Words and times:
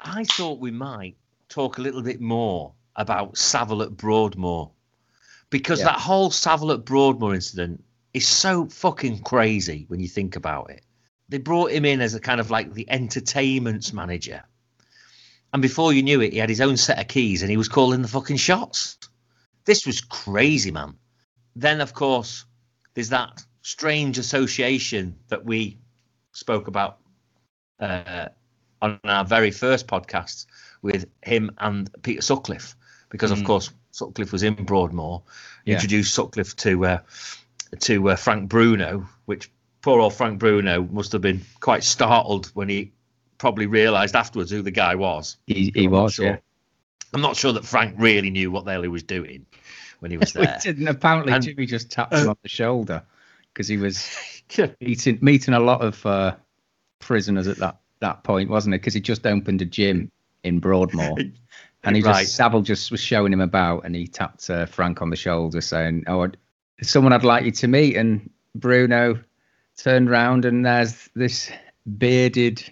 I 0.00 0.24
thought 0.24 0.58
we 0.58 0.72
might 0.72 1.16
talk 1.48 1.78
a 1.78 1.80
little 1.80 2.02
bit 2.02 2.20
more 2.20 2.72
about 2.96 3.38
Savile 3.38 3.82
at 3.84 3.96
Broadmoor 3.96 4.72
because 5.50 5.78
Yeah. 5.78 5.84
that 5.86 6.00
whole 6.00 6.32
Savile 6.32 6.72
at 6.72 6.84
Broadmoor 6.84 7.34
incident 7.34 7.84
is 8.12 8.26
so 8.26 8.66
fucking 8.66 9.20
crazy 9.22 9.84
when 9.86 10.00
you 10.00 10.08
think 10.08 10.34
about 10.34 10.70
it. 10.70 10.82
They 11.28 11.38
brought 11.38 11.70
him 11.70 11.84
in 11.84 12.00
as 12.00 12.14
a 12.14 12.20
kind 12.20 12.40
of 12.40 12.50
like 12.50 12.74
the 12.74 12.90
entertainments 12.90 13.92
manager. 13.92 14.42
And 15.52 15.62
before 15.62 15.92
you 15.92 16.02
knew 16.02 16.20
it, 16.22 16.32
he 16.32 16.40
had 16.40 16.48
his 16.50 16.60
own 16.60 16.76
set 16.76 16.98
of 16.98 17.06
keys 17.06 17.42
and 17.42 17.50
he 17.52 17.56
was 17.56 17.68
calling 17.68 18.02
the 18.02 18.08
fucking 18.08 18.38
shots. 18.38 18.98
This 19.64 19.86
was 19.86 20.00
crazy, 20.00 20.72
man. 20.72 20.96
Then, 21.54 21.80
of 21.80 21.94
course, 21.94 22.44
there's 22.94 23.10
that 23.10 23.44
strange 23.70 24.16
association 24.16 25.12
that 25.26 25.44
we 25.44 25.76
spoke 26.32 26.68
about 26.68 26.98
uh, 27.80 28.28
on 28.80 29.00
our 29.04 29.24
very 29.24 29.50
first 29.50 29.88
podcast 29.88 30.46
with 30.82 31.04
him 31.22 31.50
and 31.58 31.90
Peter 32.02 32.22
Sutcliffe, 32.22 32.76
because 33.08 33.32
of 33.32 33.38
Mm. 33.38 33.46
course 33.46 33.70
Sutcliffe 33.90 34.30
was 34.30 34.44
in 34.44 34.54
Broadmoor, 34.54 35.22
Yeah. 35.64 35.74
introduced 35.74 36.14
Sutcliffe 36.14 36.54
to 36.56 36.86
uh, 36.86 36.98
to 37.80 38.10
uh, 38.10 38.16
Frank 38.16 38.48
Bruno, 38.48 39.08
which 39.24 39.50
poor 39.82 40.00
old 40.00 40.14
Frank 40.14 40.38
Bruno 40.38 40.82
must 40.92 41.10
have 41.10 41.20
been 41.22 41.40
quite 41.58 41.82
startled 41.82 42.46
when 42.54 42.68
he 42.68 42.92
probably 43.38 43.66
realised 43.66 44.14
afterwards 44.14 44.52
who 44.52 44.62
the 44.62 44.70
guy 44.70 44.94
was. 44.94 45.38
He, 45.48 45.72
he 45.74 45.86
I'm 45.86 45.90
was, 45.90 46.14
sure. 46.14 46.26
yeah. 46.26 46.36
I'm 47.12 47.20
not 47.20 47.34
sure 47.36 47.52
that 47.52 47.64
Frank 47.64 47.96
really 47.98 48.30
knew 48.30 48.52
what 48.52 48.64
the 48.64 48.70
hell 48.72 48.82
he 48.82 48.88
was 48.88 49.02
doing 49.02 49.44
when 49.98 50.12
he 50.12 50.18
was 50.18 50.34
We 50.36 50.44
there. 50.46 50.58
didn't. 50.62 50.86
Apparently, 50.86 51.32
And- 51.32 51.42
Jimmy 51.42 51.66
just 51.66 51.90
tapped 51.90 52.14
him 52.14 52.28
on 52.28 52.36
the 52.42 52.48
shoulder 52.48 53.02
because 53.56 53.68
he 53.68 53.78
was 53.78 54.06
meeting 54.82 55.18
meeting 55.22 55.54
a 55.54 55.60
lot 55.60 55.80
of 55.80 56.04
uh, 56.04 56.36
prisoners 56.98 57.48
at 57.48 57.56
that 57.56 57.78
that 58.00 58.22
point, 58.22 58.50
wasn't 58.50 58.74
it? 58.74 58.78
Because 58.82 58.92
he 58.92 59.00
just 59.00 59.26
opened 59.26 59.62
a 59.62 59.64
gym 59.64 60.10
in 60.44 60.58
Broadmoor, 60.58 61.16
and 61.84 61.96
he 61.96 62.02
Right. 62.02 62.20
just 62.24 62.36
Savile 62.36 62.60
just 62.60 62.90
was 62.90 63.00
showing 63.00 63.32
him 63.32 63.40
about, 63.40 63.84
and 63.86 63.94
he 63.96 64.06
tapped 64.06 64.50
uh, 64.50 64.66
Frank 64.66 65.00
on 65.00 65.08
the 65.08 65.16
shoulder, 65.16 65.62
saying, 65.62 66.04
"Oh, 66.06 66.20
I'd- 66.24 66.36
someone 66.82 67.14
I'd 67.14 67.24
like 67.24 67.44
you 67.46 67.50
to 67.52 67.68
meet." 67.68 67.96
And 67.96 68.28
Bruno 68.54 69.18
turned 69.78 70.10
round, 70.10 70.44
and 70.44 70.64
there's 70.66 71.08
this 71.14 71.50
bearded 71.98 72.62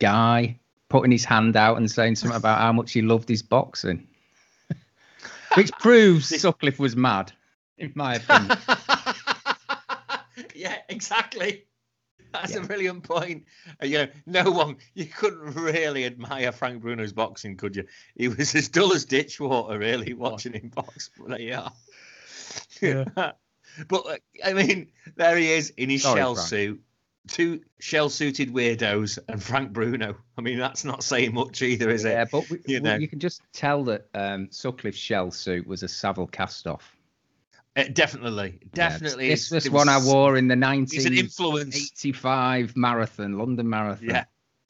guy 0.00 0.58
putting 0.88 1.12
his 1.12 1.24
hand 1.24 1.56
out 1.56 1.76
and 1.76 1.88
saying 1.90 2.16
something 2.16 2.36
about 2.36 2.58
how 2.58 2.72
much 2.72 2.92
he 2.92 3.02
loved 3.02 3.28
his 3.28 3.42
boxing, 3.42 4.06
which 5.54 5.70
proves 5.78 6.40
Sutcliffe 6.40 6.80
was 6.80 6.96
mad, 6.96 7.32
in 7.78 7.92
my 7.94 8.16
opinion. 8.16 8.58
Yeah, 10.64 10.76
exactly. 10.88 11.64
That's 12.32 12.56
a 12.56 12.62
brilliant 12.62 13.04
point. 13.04 13.44
Uh, 13.80 13.86
you 13.86 13.98
know, 13.98 14.06
no 14.26 14.50
one 14.50 14.76
you 14.94 15.06
couldn't 15.06 15.54
really 15.54 16.04
admire 16.04 16.50
Frank 16.50 16.82
Bruno's 16.82 17.12
boxing, 17.12 17.56
could 17.56 17.76
you? 17.76 17.84
He 18.16 18.26
was 18.26 18.52
as 18.56 18.68
dull 18.68 18.92
as 18.92 19.04
ditch 19.04 19.38
water, 19.38 19.78
really, 19.78 20.14
watching 20.14 20.54
him 20.54 20.68
box. 20.74 21.10
But 21.16 21.28
there 21.28 21.40
you 21.40 21.54
are. 21.54 21.72
Yeah. 22.82 23.04
but 23.88 24.06
uh, 24.06 24.16
I 24.44 24.52
mean, 24.52 24.88
there 25.14 25.36
he 25.36 25.52
is 25.52 25.70
in 25.76 25.90
his 25.90 26.02
Sorry, 26.02 26.18
shell 26.18 26.34
Frank. 26.34 26.48
suit. 26.48 26.82
Two 27.26 27.62
shell-suited 27.80 28.52
weirdos 28.52 29.18
and 29.30 29.42
Frank 29.42 29.72
Bruno. 29.72 30.14
I 30.36 30.42
mean, 30.42 30.58
that's 30.58 30.84
not 30.84 31.02
saying 31.02 31.32
much 31.32 31.62
either, 31.62 31.88
is 31.88 32.04
Yeah, 32.04 32.22
it? 32.22 32.28
but 32.30 32.50
we, 32.50 32.58
You 32.66 32.74
you, 32.74 32.80
know. 32.80 32.96
you 32.96 33.08
can 33.08 33.18
just 33.18 33.40
tell 33.54 33.82
that 33.84 34.08
um, 34.12 34.48
Sutcliffe's 34.50 34.98
shell 34.98 35.30
suit 35.30 35.66
was 35.66 35.82
a 35.82 35.88
Savile 35.88 36.26
cast-off. 36.26 36.93
Uh, 37.76 37.84
definitely, 37.92 38.60
definitely. 38.72 39.26
Yeah, 39.26 39.32
this 39.32 39.48
this 39.48 39.68
one 39.68 39.88
I 39.88 39.98
wore 39.98 40.36
in 40.36 40.46
the 40.46 40.54
He's 40.54 41.06
an 41.06 41.14
influence. 41.14 41.74
1985 41.74 42.76
marathon, 42.76 43.36
London 43.36 43.68
Marathon. 43.68 44.08
Yeah. 44.08 44.24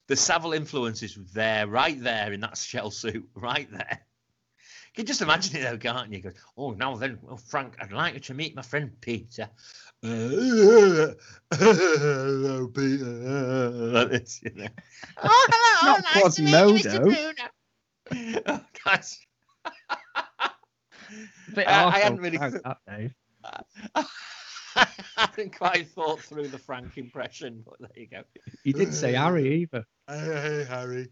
The 0.07 0.17
Savile 0.17 0.53
influence 0.53 1.03
is 1.03 1.19
there, 1.33 1.67
right 1.67 2.03
there 2.03 2.33
in 2.33 2.41
that 2.41 2.57
shell 2.57 2.91
suit, 2.91 3.29
right 3.35 3.71
there. 3.71 4.01
You 4.95 5.03
can 5.03 5.07
just 5.07 5.23
imagine 5.23 5.57
it 5.57 5.63
though, 5.63 5.77
can't 5.77 6.11
you? 6.11 6.17
He 6.17 6.23
goes, 6.23 6.35
oh, 6.57 6.71
now 6.71 6.95
then, 6.97 7.19
well, 7.21 7.37
Frank, 7.37 7.75
I'd 7.81 7.91
like 7.91 8.15
you 8.15 8.21
to 8.21 8.35
meet 8.35 8.55
my 8.55 8.63
friend 8.63 8.93
Peter. 9.01 9.51
Hello, 10.03 11.15
Peter. 12.69 13.05
Like 13.05 14.11
this, 14.11 14.41
you 14.43 14.53
know. 14.55 14.69
Oh, 15.23 15.49
hello. 15.51 15.97
Not 15.97 16.05
Quasimodo. 16.07 17.35
Oh, 18.47 18.61
guys. 18.85 19.19
Bit 21.55 21.69
I- 21.69 21.87
I 21.87 21.99
hadn't 21.99 22.21
really- 22.21 22.39
that, 22.39 22.79
Dave. 22.89 23.15
I 24.77 24.87
hadn't 25.17 25.57
quite 25.57 25.87
thought 25.89 26.21
through 26.21 26.49
the 26.49 26.59
Frank 26.59 26.99
impression, 26.99 27.63
but 27.65 27.79
there 27.79 27.91
you 27.95 28.09
go. 28.09 28.23
You 28.65 28.73
didn't 28.73 28.95
say 28.95 29.13
Harry 29.13 29.63
either. 29.63 29.85
Hey, 30.09 30.19
hey, 30.19 30.67
Harry. 30.69 31.09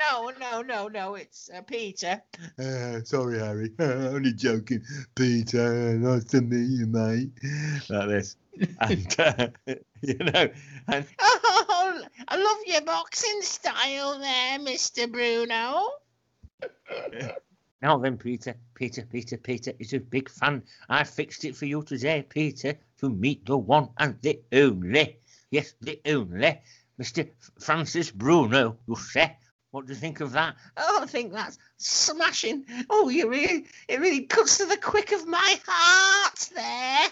No, 0.00 0.32
no, 0.40 0.62
no, 0.62 0.88
no. 0.88 1.14
It's 1.14 1.50
uh, 1.54 1.60
Peter. 1.62 2.22
Uh, 2.58 3.00
sorry, 3.04 3.38
Harry. 3.38 3.70
only 3.78 4.32
joking. 4.32 4.82
Peter, 5.14 5.98
nice 5.98 6.24
to 6.24 6.40
meet 6.40 6.70
you, 6.78 6.86
mate. 6.86 7.30
Like 7.90 8.08
this. 8.08 8.36
And, 8.80 9.14
uh, 9.20 9.48
you 10.00 10.14
know, 10.14 10.48
and. 10.88 11.04
Oh, 11.18 12.02
I 12.28 12.36
love 12.36 12.58
your 12.66 12.80
boxing 12.80 13.42
style 13.42 14.18
there, 14.18 14.58
Mr. 14.60 15.12
Bruno. 15.12 15.90
Now 17.82 17.98
then, 17.98 18.16
Peter, 18.16 18.56
Peter, 18.74 19.02
Peter, 19.02 19.36
Peter 19.36 19.72
is 19.78 19.92
a 19.92 20.00
big 20.00 20.28
fan. 20.30 20.62
I 20.88 21.04
fixed 21.04 21.44
it 21.44 21.56
for 21.56 21.66
you 21.66 21.82
today, 21.82 22.22
Peter, 22.28 22.78
to 22.98 23.10
meet 23.10 23.44
the 23.46 23.56
one 23.58 23.90
and 23.98 24.20
the 24.22 24.40
only. 24.52 25.18
Yes, 25.50 25.74
the 25.80 26.00
only. 26.06 26.60
Mr. 26.98 27.28
Francis 27.60 28.10
Bruno, 28.10 28.78
you 28.86 28.96
say. 28.96 29.36
What 29.70 29.86
do 29.86 29.92
you 29.92 29.98
think 29.98 30.20
of 30.20 30.32
that? 30.32 30.56
Oh, 30.76 31.00
I 31.02 31.06
think 31.06 31.32
that's 31.32 31.58
smashing. 31.76 32.64
Oh, 32.88 33.08
you 33.10 33.28
really, 33.28 33.66
it 33.88 34.00
really 34.00 34.22
cuts 34.24 34.58
to 34.58 34.66
the 34.66 34.78
quick 34.78 35.12
of 35.12 35.26
my 35.26 35.56
heart 35.66 36.50
there, 36.54 37.08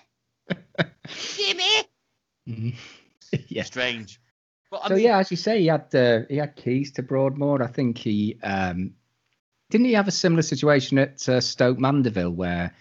Jimmy. 1.36 1.88
yeah. 3.48 3.62
Strange. 3.62 4.20
But 4.70 4.80
I 4.84 4.88
So 4.88 4.94
mean, 4.94 5.04
yeah, 5.04 5.18
as 5.18 5.30
you 5.30 5.36
say, 5.36 5.60
he 5.60 5.66
had 5.66 5.94
uh, 5.94 6.20
he 6.28 6.36
had 6.36 6.56
keys 6.56 6.92
to 6.92 7.02
Broadmoor. 7.02 7.62
I 7.62 7.66
think 7.68 7.98
he 7.98 8.38
um, 8.42 8.94
didn't 9.74 9.86
he 9.86 9.92
have 9.94 10.06
a 10.06 10.12
similar 10.12 10.42
situation 10.42 10.98
at 10.98 11.28
uh, 11.28 11.40
Stoke 11.40 11.80
Mandeville 11.80 12.30
where 12.30 12.72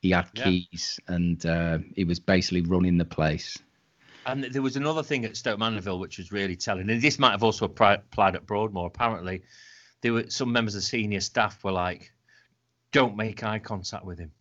he 0.00 0.10
had 0.10 0.26
Yeah. 0.34 0.42
keys 0.46 0.98
and 1.06 1.46
uh, 1.46 1.78
he 1.94 2.02
was 2.02 2.18
basically 2.18 2.62
running 2.62 2.98
the 2.98 3.04
place. 3.04 3.56
And 4.26 4.42
there 4.42 4.60
was 4.60 4.74
another 4.74 5.04
thing 5.04 5.24
at 5.24 5.36
Stoke 5.36 5.60
Mandeville 5.60 6.00
which 6.00 6.18
was 6.18 6.32
really 6.32 6.56
telling, 6.56 6.90
and 6.90 7.00
this 7.00 7.20
might 7.20 7.30
have 7.30 7.44
also 7.44 7.66
applied 7.66 8.34
at 8.34 8.46
Broadmoor. 8.46 8.88
Apparently, 8.88 9.42
there 10.00 10.12
were 10.12 10.28
some 10.28 10.50
members 10.50 10.74
of 10.74 10.82
senior 10.82 11.20
staff 11.20 11.62
were 11.62 11.70
like, 11.70 12.12
"Don't 12.90 13.16
make 13.16 13.44
eye 13.44 13.60
contact 13.60 14.04
with 14.04 14.18
him." 14.18 14.32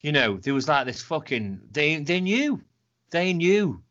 You 0.00 0.12
know, 0.12 0.38
there 0.38 0.54
was 0.54 0.66
like 0.66 0.86
this 0.86 1.02
fucking. 1.02 1.60
They 1.70 1.96
they 1.96 2.22
knew, 2.22 2.62
they 3.10 3.34
knew 3.34 3.82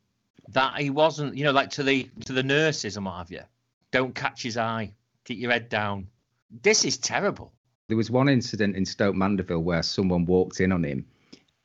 that 0.49 0.81
he 0.81 0.89
wasn't. 0.89 1.37
You 1.37 1.43
know, 1.43 1.51
like 1.51 1.69
to 1.71 1.83
the 1.83 2.09
to 2.25 2.33
the 2.33 2.41
nurses 2.43 2.97
and 2.97 3.05
what 3.05 3.17
have 3.19 3.29
you. 3.31 3.43
Don't 3.91 4.15
catch 4.15 4.41
his 4.41 4.57
eye. 4.57 4.95
Keep 5.23 5.37
your 5.37 5.51
head 5.51 5.69
down. 5.69 6.07
This 6.49 6.85
is 6.85 6.97
terrible. 6.97 7.53
There 7.87 7.97
was 7.97 8.11
one 8.11 8.29
incident 8.29 8.75
in 8.75 8.85
Stoke 8.85 9.15
Mandeville 9.15 9.63
where 9.63 9.83
someone 9.83 10.25
walked 10.25 10.59
in 10.59 10.71
on 10.71 10.83
him, 10.83 11.05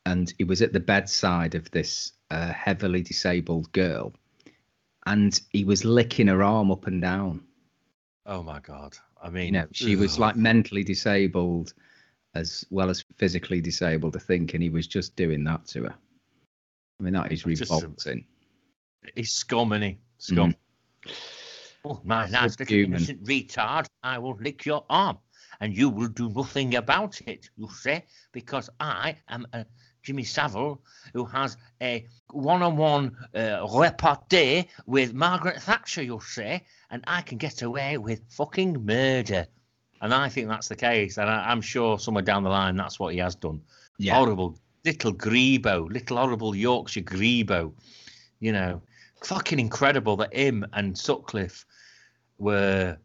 and 0.06 0.32
he 0.38 0.44
was 0.44 0.62
at 0.62 0.72
the 0.72 0.80
bedside 0.80 1.54
of 1.54 1.70
this 1.70 2.12
uh, 2.30 2.52
heavily 2.52 3.02
disabled 3.02 3.70
girl, 3.72 4.12
and 5.06 5.40
he 5.50 5.64
was 5.64 5.84
licking 5.84 6.28
her 6.28 6.42
arm 6.42 6.70
up 6.70 6.86
and 6.86 7.00
down. 7.00 7.42
Oh 8.26 8.42
my 8.42 8.60
god. 8.60 8.96
I 9.20 9.30
mean, 9.30 9.46
You 9.46 9.52
know, 9.52 9.66
she 9.72 9.96
was 9.96 10.18
like 10.18 10.36
mentally 10.36 10.82
disabled 10.84 11.74
as 12.34 12.64
well 12.70 12.90
as 12.90 13.04
physically 13.18 13.60
disabled, 13.60 14.16
I 14.16 14.20
think, 14.20 14.54
and 14.54 14.62
he 14.62 14.70
was 14.70 14.86
just 14.86 15.14
doing 15.16 15.44
that 15.44 15.66
to 15.68 15.84
her. 15.84 15.94
I 16.98 17.02
mean, 17.02 17.14
that 17.14 17.30
is 17.30 17.42
Just 17.42 17.70
revolting. 17.70 18.24
He's 19.14 19.32
scum, 19.32 19.72
is 19.72 19.82
he? 19.82 19.98
Scum. 20.18 20.54
Oh, 21.84 22.00
my 22.04 22.28
nice 22.28 22.58
little 22.60 22.76
human. 22.76 22.98
innocent 22.98 23.24
retard, 23.24 23.86
I 24.04 24.18
will 24.18 24.36
lick 24.36 24.64
your 24.64 24.84
arm, 24.88 25.18
and 25.60 25.76
you 25.76 25.88
will 25.88 26.08
do 26.08 26.28
nothing 26.30 26.76
about 26.76 27.20
it, 27.26 27.50
you 27.56 27.68
say, 27.70 28.04
because 28.30 28.70
I 28.78 29.16
am 29.28 29.46
a 29.52 29.66
Jimmy 30.04 30.22
Savile 30.22 30.80
who 31.12 31.24
has 31.24 31.56
a 31.80 32.06
one-on-one 32.30 33.16
uh, 33.34 33.66
repartee 33.76 34.68
with 34.86 35.12
Margaret 35.12 35.60
Thatcher, 35.60 36.02
you 36.02 36.20
say, 36.20 36.64
and 36.90 37.02
I 37.08 37.22
can 37.22 37.38
get 37.38 37.62
away 37.62 37.98
with 37.98 38.20
fucking 38.30 38.84
murder. 38.84 39.46
And 40.00 40.14
I 40.14 40.28
think 40.28 40.48
that's 40.48 40.68
the 40.68 40.76
case, 40.76 41.18
and 41.18 41.28
I, 41.28 41.50
I'm 41.50 41.60
sure 41.60 41.98
somewhere 41.98 42.22
down 42.22 42.44
the 42.44 42.50
line 42.50 42.76
that's 42.76 43.00
what 43.00 43.12
he 43.12 43.18
has 43.20 43.34
done 43.34 43.60
Yeah. 43.98 44.14
horrible 44.14 44.56
little 44.84 45.12
grebo, 45.14 45.88
little 45.90 46.16
horrible 46.16 46.54
Yorkshire 46.54 47.02
grebo. 47.02 47.72
You 48.40 48.52
know, 48.52 48.82
fucking 49.24 49.58
incredible 49.58 50.16
that 50.16 50.34
him 50.34 50.66
and 50.72 50.96
Sutcliffe 50.96 51.64
were 52.38 52.98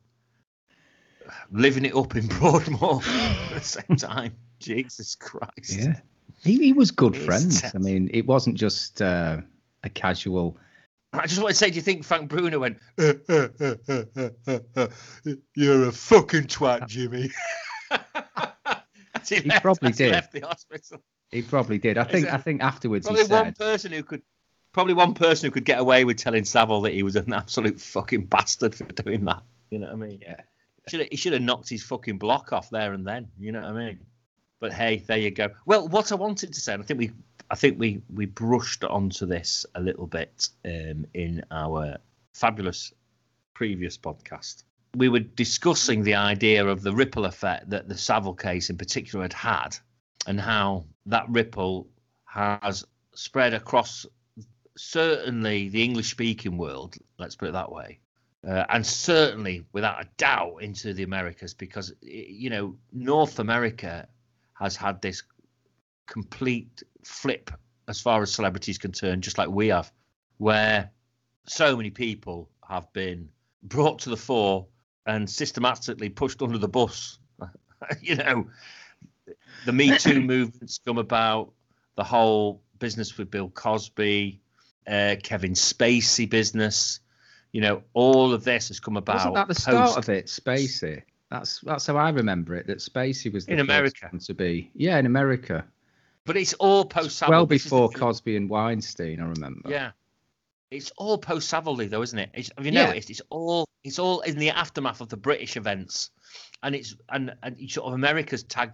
living 1.52 1.86
it 1.86 1.96
up 1.96 2.16
in 2.16 2.28
Broadmoor 2.40 3.02
at 3.04 3.54
the 3.54 3.62
same 3.62 3.96
time. 3.98 4.36
Jesus 4.60 5.16
Christ. 5.16 5.78
Yeah. 5.78 6.00
He, 6.44 6.58
he 6.58 6.74
was 6.74 6.92
good 6.92 7.16
friends. 7.16 7.64
I 7.74 7.78
mean, 7.78 8.10
it 8.14 8.26
wasn't 8.26 8.56
just 8.58 9.02
uh, 9.02 9.42
a 9.84 9.90
casual 9.90 10.58
I 11.14 11.26
just 11.26 11.42
want 11.42 11.52
to 11.52 11.56
say, 11.56 11.70
do 11.70 11.76
you 11.78 11.82
think 11.82 12.04
Frank 12.04 12.30
Bruno 12.30 12.60
went, 12.60 12.80
uh, 13.00 13.14
uh, 13.30 13.48
uh, 14.76 14.88
"You're 15.56 15.88
a 15.88 15.92
fucking 15.92 16.44
twat, 16.44 16.88
Jimmy"? 16.88 17.30
he, 19.28 19.36
he 19.36 19.52
probably 19.62 19.94
did. 19.94 20.12
left 20.12 20.34
the 20.34 20.42
hospital. 20.42 21.02
He 21.32 21.42
probably 21.42 21.78
did. 21.78 21.98
I 21.98 22.04
think. 22.04 22.32
I 22.32 22.38
think 22.38 22.62
afterwards. 22.62 23.08
Probably 23.08 23.24
one 23.24 23.46
said, 23.46 23.58
person 23.58 23.92
who 23.94 24.04
could. 24.04 24.22
Probably 24.74 24.94
one 24.94 25.14
person 25.14 25.48
who 25.48 25.52
could 25.52 25.66
get 25.66 25.80
away 25.80 26.06
with 26.06 26.18
telling 26.18 26.46
Savile 26.46 26.82
that 26.82 26.94
he 26.94 27.04
was 27.04 27.16
an 27.16 27.34
absolute 27.34 27.80
fucking 27.80 28.26
bastard 28.26 28.76
for 28.76 28.86
doing 28.86 29.26
that. 29.26 29.44
You 29.70 29.80
know 29.80 29.88
what 29.88 29.94
I 29.94 30.08
mean? 30.08 30.20
Yeah. 30.22 30.42
Should 30.88 31.02
have, 31.02 31.10
he 31.10 31.18
should 31.18 31.34
have 31.34 31.42
knocked 31.42 31.70
his 31.70 31.84
fucking 31.84 32.18
block 32.18 32.54
off 32.54 32.70
there 32.70 32.94
and 32.94 33.06
then. 33.06 33.28
You 33.40 33.52
know 33.52 33.62
what 33.62 33.72
I 33.72 33.86
mean? 33.88 34.00
But 34.60 34.74
hey, 34.74 35.04
there 35.06 35.18
you 35.18 35.32
go. 35.32 35.50
Well, 35.66 35.88
what 35.88 36.12
I 36.12 36.16
wanted 36.16 36.54
to 36.54 36.62
say, 36.62 36.74
and 36.74 36.82
I 36.82 36.86
think 36.86 37.00
we, 37.00 37.12
I 37.52 37.56
think 37.56 37.80
we 37.80 38.02
we 38.14 38.26
brushed 38.26 38.84
onto 38.84 39.26
this 39.26 39.66
a 39.76 39.82
little 39.82 40.08
bit 40.08 40.50
um, 40.66 41.06
in 41.14 41.44
our 41.52 41.98
fabulous 42.34 42.94
previous 43.54 43.98
podcast. 43.98 44.64
We 44.96 45.10
were 45.10 45.20
discussing 45.20 46.04
the 46.04 46.16
idea 46.16 46.66
of 46.66 46.82
the 46.82 46.94
ripple 46.94 47.26
effect 47.26 47.70
that 47.70 47.88
the 47.88 47.98
Savile 47.98 48.34
case 48.34 48.70
in 48.70 48.78
particular 48.78 49.24
had 49.24 49.34
had, 49.34 49.78
and 50.26 50.40
how 50.40 50.86
that 51.06 51.30
ripple 51.30 51.88
has 52.26 52.84
spread 53.14 53.54
across 53.54 54.06
certainly 54.78 55.70
the 55.70 55.84
English 55.84 56.12
speaking 56.12 56.58
world. 56.58 56.96
Let's 57.18 57.36
put 57.36 57.50
it 57.50 57.54
that 57.54 57.72
way. 57.72 58.00
Uh, 58.48 58.64
and 58.70 58.86
certainly, 58.86 59.66
without 59.74 60.02
a 60.02 60.08
doubt, 60.18 60.58
into 60.62 60.94
the 60.94 61.04
Americas 61.04 61.54
because 61.54 61.94
you 62.02 62.50
know 62.50 62.78
North 62.94 63.40
America 63.40 64.08
has 64.54 64.76
had 64.76 65.02
this 65.02 65.24
complete 66.06 66.84
flip 67.04 67.52
as 67.88 68.00
far 68.00 68.22
as 68.22 68.32
celebrities 68.32 68.78
concerned, 68.78 69.24
just 69.24 69.38
like 69.38 69.50
we 69.50 69.68
have, 69.68 69.92
where 70.38 70.92
so 71.46 71.76
many 71.76 71.90
people 71.90 72.50
have 72.68 72.92
been 72.94 73.30
brought 73.64 74.00
to 74.00 74.10
the 74.10 74.18
fore 74.18 74.68
and 75.06 75.30
systematically 75.30 76.10
pushed 76.10 76.42
under 76.42 76.58
the 76.58 76.68
bus. 76.68 77.20
you 78.02 78.16
know, 78.16 78.48
the 79.66 79.72
Me 79.72 79.98
Too 79.98 80.22
movement's 80.24 80.80
come 80.86 80.98
about, 80.98 81.52
the 81.96 82.04
whole 82.04 82.62
business 82.80 83.18
with 83.18 83.32
Bill 83.32 83.50
Cosby, 83.50 84.42
uh, 84.88 85.16
Kevin 85.22 85.54
Spacey 85.54 86.30
business. 86.30 87.00
You 87.52 87.62
know, 87.62 87.84
all 87.94 88.34
of 88.34 88.44
this 88.44 88.68
has 88.68 88.80
come 88.80 88.98
about. 88.98 89.16
Wasn't 89.16 89.36
that 89.36 89.48
the 89.48 89.54
post- 89.54 89.62
start 89.62 89.98
of 89.98 90.10
it, 90.10 90.26
Spacey? 90.28 91.04
That's 91.30 91.60
that's 91.62 91.88
how 91.88 91.98
I 91.98 92.10
remember 92.10 92.56
it. 92.56 92.68
That 92.68 92.80
Spacey 92.80 93.32
was 93.32 93.46
the 93.46 93.54
in 93.54 93.60
America 93.60 94.10
to 94.26 94.34
be. 94.34 94.72
Yeah, 94.74 94.98
in 94.98 95.06
America. 95.06 95.66
But 96.26 96.38
it's 96.38 96.54
all 96.56 96.86
post 96.86 97.22
Well 97.28 97.46
before 97.46 97.90
Cosby 97.90 98.36
and 98.36 98.50
Weinstein, 98.50 99.22
I 99.22 99.26
remember. 99.26 99.70
Yeah, 99.70 99.92
it's 100.72 100.92
all 100.98 101.18
post 101.18 101.50
Savile 101.50 101.88
though, 101.88 102.02
isn't 102.02 102.20
it? 102.20 102.30
It's, 102.34 102.52
have 102.58 102.66
you 102.66 102.72
yeah. 102.72 102.88
noticed? 102.88 103.10
It's 103.10 103.22
all 103.30 103.66
it's 103.84 104.00
all 104.00 104.22
in 104.22 104.38
the 104.38 104.50
aftermath 104.50 105.02
of 105.02 105.10
the 105.10 105.18
British 105.18 105.56
events, 105.56 106.12
and 106.64 106.76
it's 106.76 106.96
and 107.10 107.34
and 107.44 107.72
sort 107.72 107.88
of 107.88 107.94
America's 107.94 108.44
tagged 108.44 108.74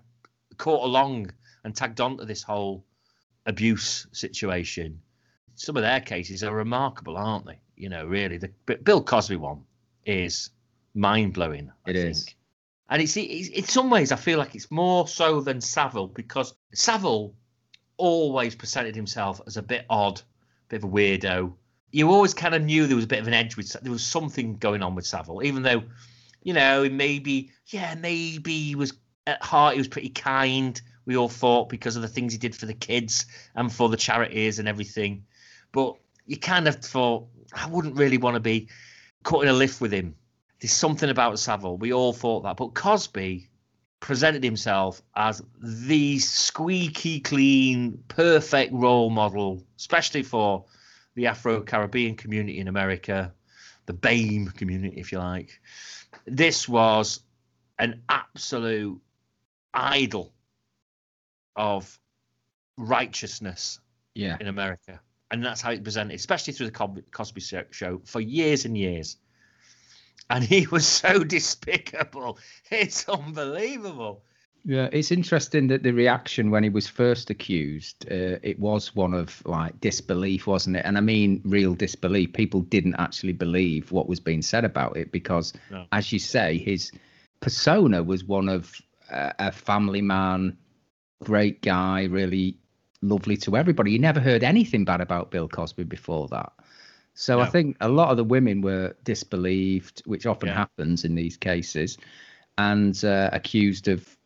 caught 0.58 0.84
along 0.84 1.32
and 1.64 1.76
tagged 1.76 2.02
onto 2.02 2.26
this 2.26 2.44
whole 2.44 2.86
abuse 3.46 4.08
situation. 4.12 5.02
Some 5.56 5.78
of 5.78 5.84
their 5.84 6.02
cases 6.02 6.44
are 6.44 6.56
remarkable, 6.56 7.18
aren't 7.18 7.46
they? 7.46 7.60
You 7.76 7.90
know, 7.90 8.06
really. 8.06 8.38
The 8.38 8.52
Bill 8.78 9.04
Cosby 9.04 9.36
one 9.36 9.64
is 10.06 10.50
mind 10.94 11.34
blowing. 11.34 11.72
It 11.88 11.94
think. 11.94 12.10
is. 12.10 12.36
And 12.90 13.02
it's, 13.02 13.18
it's 13.18 13.50
in 13.50 13.64
some 13.64 13.90
ways 13.90 14.12
I 14.12 14.18
feel 14.18 14.38
like 14.38 14.56
it's 14.56 14.70
more 14.70 15.08
so 15.08 15.42
than 15.42 15.62
Savile 15.62 16.08
because 16.08 16.54
Savile 16.74 17.34
always 17.98 18.56
presented 18.56 18.96
himself 18.96 19.42
as 19.48 19.58
a 19.58 19.62
bit 19.62 19.86
odd, 19.90 20.20
a 20.20 20.24
bit 20.70 20.84
of 20.84 20.90
a 20.90 20.94
weirdo. 20.94 21.54
You 21.92 22.12
always 22.12 22.34
kind 22.34 22.56
of 22.56 22.64
knew 22.64 22.88
there 22.88 22.96
was 22.96 23.06
a 23.06 23.08
bit 23.08 23.20
of 23.20 23.28
an 23.28 23.34
edge 23.34 23.56
with 23.56 23.72
there 23.82 23.92
was 23.92 24.04
something 24.04 24.58
going 24.58 24.84
on 24.84 24.96
with 24.96 25.06
Savile, 25.06 25.44
even 25.44 25.64
though, 25.64 25.84
you 26.42 26.54
know, 26.54 26.90
maybe 26.90 27.52
yeah, 27.68 27.96
maybe 27.96 28.60
he 28.60 28.76
was 28.76 28.94
at 29.26 29.42
heart 29.42 29.74
he 29.74 29.80
was 29.80 29.88
pretty 29.88 30.10
kind. 30.10 30.80
We 31.06 31.18
all 31.18 31.30
thought 31.30 31.70
because 31.70 31.96
of 31.96 32.02
the 32.02 32.08
things 32.08 32.34
he 32.34 32.40
did 32.40 32.56
for 32.56 32.66
the 32.66 32.74
kids 32.74 33.26
and 33.56 33.72
for 33.72 33.90
the 33.90 33.98
charities 33.98 34.60
and 34.60 34.68
everything, 34.68 35.26
but 35.74 35.98
you 36.26 36.38
kind 36.38 36.68
of 36.70 36.76
thought 36.76 37.28
I 37.54 37.68
wouldn't 37.68 37.98
really 37.98 38.18
want 38.18 38.36
to 38.36 38.40
be 38.40 38.70
cutting 39.24 39.50
a 39.50 39.54
lift 39.54 39.82
with 39.82 39.92
him 39.92 40.16
there's 40.64 40.72
something 40.72 41.10
about 41.10 41.38
Savile. 41.40 41.76
We 41.76 41.92
all 41.92 42.14
thought 42.14 42.44
that, 42.44 42.56
but 42.56 42.74
Cosby 42.74 43.50
presented 44.00 44.46
himself 44.46 45.02
as 45.14 45.44
the 45.62 46.20
squeaky 46.20 47.20
clean, 47.20 48.02
perfect 48.08 48.72
role 48.72 49.10
model, 49.10 49.62
especially 49.76 50.24
for 50.24 50.64
the 51.16 51.28
Afro 51.28 51.60
Caribbean 51.60 52.16
community 52.16 52.62
in 52.62 52.70
America, 52.70 53.34
the 53.88 53.94
BAME 53.94 54.56
community, 54.56 54.98
if 54.98 55.12
you 55.12 55.18
like. 55.18 55.60
This 56.26 56.70
was 56.70 57.20
an 57.78 58.02
absolute 58.08 59.02
idol 59.74 60.34
of 61.58 62.00
righteousness 62.78 63.82
yeah. 64.16 64.38
in 64.40 64.48
America. 64.48 65.02
And 65.34 65.44
that's 65.44 65.62
how 65.62 65.72
it 65.72 65.84
presented, 65.84 66.14
especially 66.14 66.54
through 66.54 66.70
the 66.70 67.04
Cosby 67.12 67.42
Show 67.72 68.02
for 68.06 68.22
years 68.22 68.66
and 68.66 68.78
years 68.78 69.18
and 70.30 70.44
he 70.44 70.68
was 70.68 70.88
so 70.88 71.24
despicable. 71.36 72.38
It's 72.70 73.08
unbelievable. 73.08 74.24
Yeah, 74.66 74.88
it's 74.94 75.12
interesting 75.12 75.68
that 75.68 75.84
the 75.84 75.92
reaction 75.92 76.50
when 76.50 76.64
he 76.64 76.70
was 76.70 76.88
first 76.88 77.30
accused, 77.30 78.06
uh, 78.10 78.40
it 78.42 78.58
was 78.60 78.96
one 78.96 79.14
of 79.14 79.46
like 79.46 79.80
disbelief, 79.82 80.48
wasn't 80.48 80.78
it? 80.78 80.86
And 80.86 80.98
I 80.98 81.02
mean 81.02 81.42
real 81.44 81.76
disbelief. 81.76 82.32
People 82.32 82.62
didn't 82.62 82.96
actually 82.96 83.34
believe 83.34 83.92
what 83.92 84.08
was 84.08 84.22
being 84.22 84.42
said 84.42 84.64
about 84.64 84.96
it 84.96 85.12
because, 85.12 85.54
no. 85.70 85.86
as 85.92 86.14
you 86.14 86.20
say, 86.20 86.58
his 86.58 86.92
persona 87.42 88.02
was 88.02 88.24
one 88.24 88.48
of 88.48 88.74
uh, 89.12 89.34
a 89.38 89.52
family 89.52 90.02
man, 90.02 90.58
great 91.22 91.62
guy, 91.62 92.06
really 92.06 92.58
lovely 93.04 93.38
to 93.38 93.56
everybody. 93.56 93.92
You 93.92 94.00
never 94.00 94.20
heard 94.20 94.44
anything 94.44 94.86
bad 94.86 95.02
about 95.02 95.30
Bill 95.30 95.48
Cosby 95.48 95.84
before 95.84 96.28
that. 96.30 96.54
So 97.16 97.40
I 97.40 97.46
think 97.46 97.78
a 97.80 97.90
lot 97.90 98.10
of 98.10 98.18
the 98.18 98.24
women 98.24 98.62
were 98.62 98.96
disbelieved, 99.04 100.02
which 100.06 100.26
often 100.26 100.50
yeah. 100.50 100.56
happens 100.56 101.06
in 101.06 101.14
these 101.14 101.38
cases, 101.38 102.00
and 102.58 103.04
uh, 103.06 103.30
accused 103.32 103.88
of, 103.88 104.18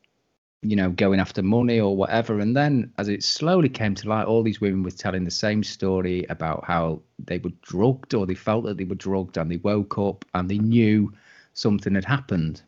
you 0.61 0.77
know, 0.77 0.89
going 0.91 1.19
after 1.19 1.43
money 1.43 1.81
or 1.81 1.97
whatever. 1.97 2.39
And 2.39 2.55
then 2.55 2.93
as 2.97 3.09
it 3.09 3.23
slowly 3.23 3.67
came 3.67 3.93
to 3.95 4.07
light, 4.07 4.25
all 4.25 4.41
these 4.41 4.61
women 4.61 4.83
were 4.83 4.91
telling 4.91 5.25
the 5.25 5.31
same 5.31 5.63
story 5.63 6.25
about 6.29 6.63
how 6.63 7.01
they 7.19 7.39
were 7.39 7.51
drugged 7.61 8.13
or 8.13 8.25
they 8.25 8.35
felt 8.35 8.63
that 8.63 8.77
they 8.77 8.85
were 8.85 8.95
drugged 8.95 9.37
and 9.37 9.51
they 9.51 9.57
woke 9.57 9.97
up 9.97 10.23
and 10.33 10.49
they 10.49 10.59
knew 10.59 11.11
something 11.53 11.93
had 11.93 12.05
happened. 12.05 12.61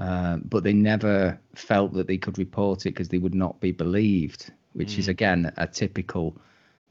Uh, 0.00 0.38
but 0.44 0.64
they 0.64 0.72
never 0.72 1.38
felt 1.54 1.92
that 1.92 2.06
they 2.06 2.16
could 2.16 2.38
report 2.38 2.86
it 2.86 2.90
because 2.90 3.08
they 3.08 3.18
would 3.18 3.34
not 3.34 3.60
be 3.60 3.70
believed, 3.70 4.52
which 4.72 4.94
mm. 4.94 4.98
is 4.98 5.08
again 5.08 5.52
a 5.56 5.66
typical 5.66 6.40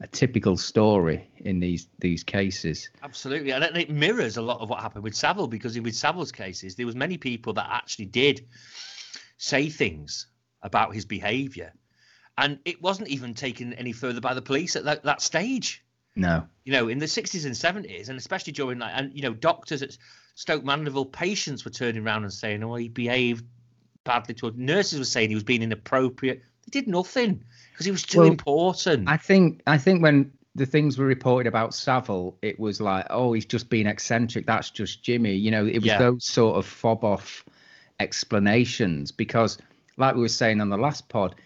a 0.00 0.06
typical 0.06 0.56
story 0.56 1.28
in 1.36 1.60
these 1.60 1.88
these 1.98 2.24
cases. 2.24 2.88
Absolutely, 3.02 3.52
and 3.52 3.64
it 3.76 3.90
mirrors 3.90 4.36
a 4.36 4.42
lot 4.42 4.60
of 4.60 4.70
what 4.70 4.80
happened 4.80 5.04
with 5.04 5.14
Savile 5.14 5.46
because 5.46 5.76
in 5.76 5.82
with 5.82 5.94
Savile's 5.94 6.32
cases, 6.32 6.74
there 6.74 6.86
was 6.86 6.96
many 6.96 7.18
people 7.18 7.52
that 7.54 7.68
actually 7.70 8.06
did 8.06 8.46
say 9.36 9.68
things 9.68 10.26
about 10.62 10.94
his 10.94 11.04
behaviour, 11.04 11.72
and 12.38 12.58
it 12.64 12.80
wasn't 12.82 13.08
even 13.08 13.34
taken 13.34 13.74
any 13.74 13.92
further 13.92 14.20
by 14.20 14.32
the 14.34 14.42
police 14.42 14.74
at 14.74 14.84
that, 14.84 15.02
that 15.04 15.20
stage. 15.20 15.84
No, 16.16 16.46
you 16.64 16.72
know, 16.72 16.88
in 16.88 16.98
the 16.98 17.08
sixties 17.08 17.44
and 17.44 17.56
seventies, 17.56 18.08
and 18.08 18.18
especially 18.18 18.54
during 18.54 18.78
like, 18.78 18.92
and 18.94 19.14
you 19.14 19.22
know, 19.22 19.34
doctors 19.34 19.82
at 19.82 19.96
Stoke 20.34 20.64
Mandeville, 20.64 21.04
patients 21.04 21.64
were 21.64 21.70
turning 21.70 22.04
around 22.04 22.24
and 22.24 22.32
saying, 22.32 22.64
"Oh, 22.64 22.74
he 22.74 22.88
behaved 22.88 23.44
badly." 24.04 24.34
To 24.36 24.52
nurses 24.56 24.98
were 24.98 25.04
saying 25.04 25.28
he 25.28 25.34
was 25.34 25.44
being 25.44 25.62
inappropriate. 25.62 26.42
They 26.64 26.80
did 26.80 26.88
nothing 26.88 27.44
because 27.72 27.86
he 27.86 27.92
was 27.92 28.02
too 28.02 28.20
well, 28.20 28.28
important. 28.28 29.08
I 29.08 29.16
think 29.16 29.62
I 29.66 29.78
think 29.78 30.02
when 30.02 30.32
the 30.54 30.66
things 30.66 30.98
were 30.98 31.06
reported 31.06 31.46
about 31.46 31.74
Savile, 31.74 32.36
it 32.42 32.58
was 32.58 32.80
like, 32.80 33.06
oh, 33.10 33.32
he's 33.32 33.46
just 33.46 33.70
being 33.70 33.86
eccentric. 33.86 34.46
That's 34.46 34.70
just 34.70 35.02
Jimmy. 35.02 35.34
You 35.34 35.50
know, 35.50 35.66
it 35.66 35.76
was 35.76 35.86
yeah. 35.86 35.98
those 35.98 36.24
sort 36.24 36.56
of 36.58 36.66
fob 36.66 37.04
off 37.04 37.44
explanations 38.00 39.12
because, 39.12 39.58
like 39.96 40.14
we 40.14 40.22
were 40.22 40.28
saying 40.28 40.60
on 40.60 40.68
the 40.68 40.76
last 40.76 41.08
pod, 41.08 41.36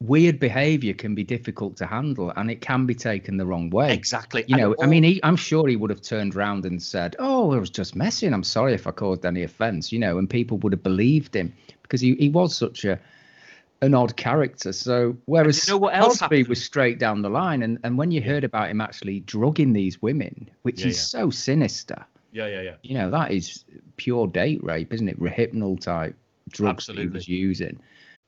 weird 0.00 0.40
behavior 0.40 0.94
can 0.94 1.14
be 1.14 1.22
difficult 1.22 1.76
to 1.76 1.86
handle 1.86 2.32
and 2.36 2.50
it 2.50 2.60
can 2.60 2.86
be 2.86 2.94
taken 2.94 3.36
the 3.36 3.46
wrong 3.46 3.70
way. 3.70 3.92
Exactly. 3.92 4.44
You 4.46 4.56
know, 4.56 4.72
all... 4.74 4.84
I 4.84 4.86
mean, 4.86 5.04
he, 5.04 5.20
I'm 5.22 5.36
sure 5.36 5.68
he 5.68 5.76
would 5.76 5.90
have 5.90 6.02
turned 6.02 6.34
around 6.34 6.64
and 6.66 6.82
said, 6.82 7.16
oh, 7.18 7.52
I 7.52 7.58
was 7.58 7.70
just 7.70 7.96
messing. 7.96 8.32
I'm 8.32 8.44
sorry 8.44 8.74
if 8.74 8.86
I 8.86 8.90
caused 8.92 9.24
any 9.24 9.42
offense, 9.42 9.92
you 9.92 9.98
know, 9.98 10.18
and 10.18 10.28
people 10.28 10.58
would 10.58 10.72
have 10.72 10.82
believed 10.82 11.34
him 11.34 11.52
because 11.82 12.00
he, 12.00 12.14
he 12.14 12.28
was 12.28 12.56
such 12.56 12.84
a 12.84 12.98
an 13.82 13.94
odd 13.94 14.16
character. 14.16 14.72
So 14.72 15.16
whereas 15.26 15.66
you 15.66 15.74
know 15.74 15.78
what 15.78 15.94
else 15.94 16.18
Cosby 16.20 16.44
was 16.44 16.62
straight 16.62 16.98
down 16.98 17.22
the 17.22 17.30
line, 17.30 17.62
and, 17.62 17.78
and 17.84 17.96
when 17.96 18.10
you 18.10 18.20
heard 18.20 18.44
about 18.44 18.70
him 18.70 18.80
actually 18.80 19.20
drugging 19.20 19.72
these 19.72 20.00
women, 20.02 20.50
which 20.62 20.80
yeah, 20.80 20.88
is 20.88 20.96
yeah. 20.96 21.20
so 21.20 21.30
sinister. 21.30 22.04
Yeah, 22.32 22.46
yeah, 22.46 22.60
yeah. 22.62 22.74
You 22.82 22.94
know 22.94 23.10
that 23.10 23.32
is 23.32 23.64
pure 23.96 24.26
date 24.26 24.62
rape, 24.62 24.92
isn't 24.92 25.08
it? 25.08 25.18
Rohypnol 25.20 25.80
type 25.80 26.16
drugs 26.50 26.88
Absolutely. 26.88 27.04
he 27.04 27.08
was 27.10 27.28
using, 27.28 27.80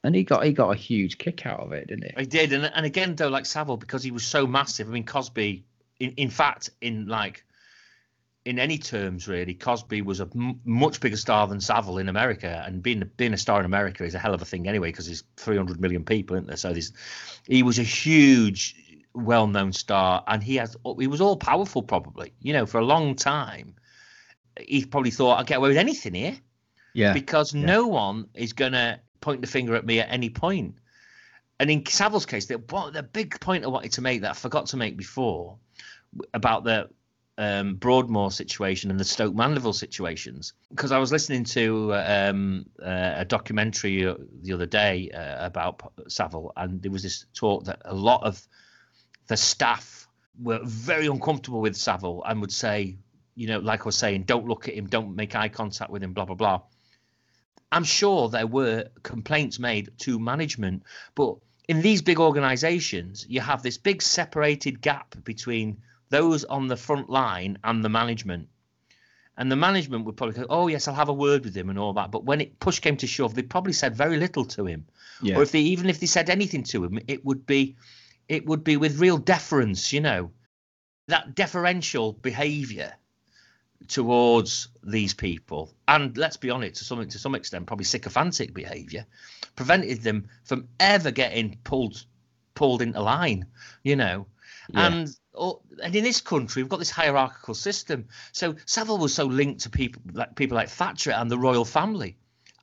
and 0.04 0.14
he 0.14 0.24
got 0.24 0.44
he 0.44 0.52
got 0.52 0.70
a 0.70 0.76
huge 0.76 1.18
kick 1.18 1.46
out 1.46 1.60
of 1.60 1.72
it, 1.72 1.88
didn't 1.88 2.04
he? 2.04 2.20
He 2.20 2.26
did, 2.26 2.52
and 2.52 2.70
and 2.74 2.86
again 2.86 3.14
though, 3.14 3.28
like 3.28 3.46
Savile, 3.46 3.76
because 3.76 4.02
he 4.02 4.10
was 4.10 4.24
so 4.24 4.46
massive. 4.46 4.88
I 4.88 4.92
mean, 4.92 5.04
Cosby 5.04 5.64
in, 6.02 6.12
in 6.16 6.30
fact, 6.30 6.70
in 6.80 7.06
like 7.06 7.44
in 8.44 8.58
any 8.58 8.76
terms, 8.78 9.28
really, 9.28 9.54
Cosby 9.54 10.02
was 10.02 10.20
a 10.20 10.28
m- 10.34 10.60
much 10.64 11.00
bigger 11.00 11.16
star 11.16 11.46
than 11.46 11.60
Savile 11.60 11.98
in 11.98 12.08
America, 12.08 12.62
and 12.66 12.82
being 12.82 13.08
being 13.16 13.32
a 13.34 13.38
star 13.38 13.60
in 13.60 13.66
America 13.66 14.04
is 14.04 14.14
a 14.14 14.18
hell 14.18 14.34
of 14.34 14.42
a 14.42 14.44
thing 14.44 14.66
anyway, 14.66 14.88
because 14.88 15.06
there's 15.06 15.24
300 15.36 15.80
million 15.80 16.04
people, 16.04 16.36
isn't 16.36 16.48
there? 16.48 16.56
So 16.56 16.72
there's, 16.72 16.92
he 17.46 17.62
was 17.62 17.78
a 17.78 17.84
huge, 17.84 18.74
well-known 19.14 19.72
star, 19.72 20.24
and 20.26 20.42
he 20.42 20.56
has 20.56 20.76
he 20.98 21.06
was 21.06 21.20
all 21.20 21.36
powerful 21.36 21.82
probably, 21.82 22.32
you 22.40 22.52
know, 22.52 22.66
for 22.66 22.78
a 22.78 22.84
long 22.84 23.14
time. 23.14 23.74
He 24.60 24.84
probably 24.84 25.10
thought 25.12 25.38
I'll 25.38 25.44
get 25.44 25.58
away 25.58 25.68
with 25.68 25.78
anything 25.78 26.14
here, 26.14 26.36
Yeah. 26.94 27.12
because 27.12 27.54
yeah. 27.54 27.64
no 27.64 27.86
one 27.86 28.28
is 28.34 28.52
gonna 28.52 29.00
point 29.20 29.40
the 29.40 29.46
finger 29.46 29.76
at 29.76 29.86
me 29.86 30.00
at 30.00 30.10
any 30.10 30.30
point. 30.30 30.74
And 31.60 31.70
in 31.70 31.86
Savile's 31.86 32.26
case, 32.26 32.46
the, 32.46 32.58
the 32.92 33.08
big 33.12 33.38
point 33.40 33.64
I 33.64 33.68
wanted 33.68 33.92
to 33.92 34.00
make 34.02 34.22
that 34.22 34.30
I 34.32 34.34
forgot 34.34 34.66
to 34.66 34.76
make 34.76 34.96
before 34.96 35.58
about 36.34 36.64
the 36.64 36.90
um, 37.38 37.76
Broadmoor 37.76 38.30
situation 38.30 38.90
and 38.90 39.00
the 39.00 39.04
Stoke 39.04 39.34
Mandeville 39.34 39.72
situations, 39.72 40.52
because 40.70 40.92
I 40.92 40.98
was 40.98 41.10
listening 41.10 41.44
to 41.44 41.94
um, 41.94 42.66
uh, 42.80 43.14
a 43.16 43.24
documentary 43.24 44.14
the 44.42 44.52
other 44.52 44.66
day 44.66 45.10
uh, 45.10 45.46
about 45.46 45.92
Savile, 46.08 46.52
and 46.56 46.82
there 46.82 46.92
was 46.92 47.02
this 47.02 47.26
talk 47.34 47.64
that 47.64 47.80
a 47.84 47.94
lot 47.94 48.22
of 48.22 48.46
the 49.28 49.36
staff 49.36 50.08
were 50.40 50.60
very 50.62 51.06
uncomfortable 51.06 51.60
with 51.60 51.76
Savile 51.76 52.22
and 52.26 52.40
would 52.40 52.52
say, 52.52 52.96
you 53.34 53.46
know, 53.46 53.58
like 53.58 53.80
I 53.80 53.84
was 53.84 53.96
saying, 53.96 54.24
don't 54.24 54.46
look 54.46 54.68
at 54.68 54.74
him, 54.74 54.86
don't 54.86 55.16
make 55.16 55.34
eye 55.34 55.48
contact 55.48 55.90
with 55.90 56.02
him, 56.02 56.12
blah 56.12 56.26
blah 56.26 56.34
blah. 56.34 56.60
I'm 57.70 57.84
sure 57.84 58.28
there 58.28 58.46
were 58.46 58.88
complaints 59.02 59.58
made 59.58 59.90
to 60.00 60.18
management, 60.18 60.82
but 61.14 61.36
in 61.68 61.80
these 61.80 62.02
big 62.02 62.20
organizations, 62.20 63.24
you 63.26 63.40
have 63.40 63.62
this 63.62 63.78
big 63.78 64.02
separated 64.02 64.82
gap 64.82 65.14
between 65.24 65.78
those 66.12 66.44
on 66.44 66.68
the 66.68 66.76
front 66.76 67.10
line 67.10 67.58
and 67.64 67.84
the 67.84 67.88
management. 67.88 68.48
And 69.38 69.50
the 69.50 69.56
management 69.56 70.04
would 70.04 70.16
probably 70.16 70.36
go, 70.36 70.46
Oh, 70.48 70.68
yes, 70.68 70.86
I'll 70.86 70.94
have 70.94 71.08
a 71.08 71.14
word 71.14 71.44
with 71.44 71.56
him 71.56 71.70
and 71.70 71.78
all 71.78 71.94
that. 71.94 72.10
But 72.10 72.24
when 72.24 72.40
it 72.42 72.60
push 72.60 72.78
came 72.78 72.98
to 72.98 73.06
shove, 73.06 73.34
they 73.34 73.42
probably 73.42 73.72
said 73.72 73.96
very 73.96 74.18
little 74.18 74.44
to 74.44 74.66
him. 74.66 74.84
Yeah. 75.22 75.38
Or 75.38 75.42
if 75.42 75.50
they 75.50 75.60
even 75.60 75.88
if 75.88 75.98
they 75.98 76.06
said 76.06 76.28
anything 76.28 76.62
to 76.64 76.84
him, 76.84 77.00
it 77.08 77.24
would 77.24 77.46
be 77.46 77.76
it 78.28 78.44
would 78.46 78.62
be 78.62 78.76
with 78.76 79.00
real 79.00 79.18
deference, 79.18 79.92
you 79.92 80.00
know. 80.00 80.30
That 81.08 81.34
deferential 81.34 82.12
behaviour 82.12 82.92
towards 83.88 84.68
these 84.84 85.14
people, 85.14 85.74
and 85.88 86.16
let's 86.16 86.36
be 86.36 86.50
honest, 86.50 86.76
to 86.76 86.84
some 86.84 87.08
to 87.08 87.18
some 87.18 87.34
extent, 87.34 87.66
probably 87.66 87.84
sycophantic 87.84 88.54
behaviour, 88.54 89.06
prevented 89.56 90.02
them 90.02 90.28
from 90.44 90.68
ever 90.78 91.10
getting 91.10 91.58
pulled 91.64 92.04
pulled 92.54 92.82
into 92.82 93.00
line, 93.00 93.46
you 93.82 93.96
know. 93.96 94.26
Yeah. 94.68 94.86
And 94.86 95.16
oh, 95.42 95.60
and 95.82 95.94
in 95.94 96.04
this 96.04 96.20
country, 96.20 96.62
we've 96.62 96.70
got 96.70 96.78
this 96.78 96.90
hierarchical 96.90 97.54
system. 97.54 98.06
So 98.30 98.54
Savile 98.64 98.98
was 98.98 99.12
so 99.12 99.26
linked 99.26 99.62
to 99.62 99.70
people 99.70 100.00
like 100.14 100.34
people 100.36 100.56
like 100.56 100.68
Thatcher 100.68 101.10
and 101.10 101.30
the 101.30 101.38
royal 101.38 101.64
family. 101.64 102.16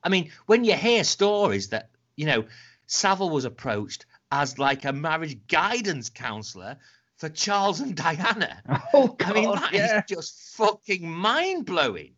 I 0.03 0.09
mean, 0.09 0.31
when 0.45 0.63
you 0.63 0.73
hear 0.73 1.03
stories 1.03 1.69
that 1.69 1.89
you 2.15 2.25
know 2.25 2.45
Savile 2.87 3.29
was 3.29 3.45
approached 3.45 4.05
as 4.31 4.57
like 4.57 4.85
a 4.85 4.93
marriage 4.93 5.37
guidance 5.47 6.09
counselor 6.09 6.77
for 7.17 7.29
Charles 7.29 7.81
and 7.81 7.95
Diana. 7.95 8.63
Oh, 8.93 9.15
I 9.19 9.33
mean, 9.33 9.45
God, 9.45 9.59
that 9.59 9.73
is 9.73 9.79
yeah. 9.81 10.01
just 10.07 10.55
fucking 10.55 11.07
mind 11.07 11.65
blowing. 11.65 12.13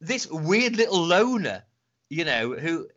This 0.00 0.26
weird 0.26 0.76
little 0.76 1.02
loner, 1.02 1.62
you 2.10 2.24
know, 2.24 2.52
who 2.52 2.88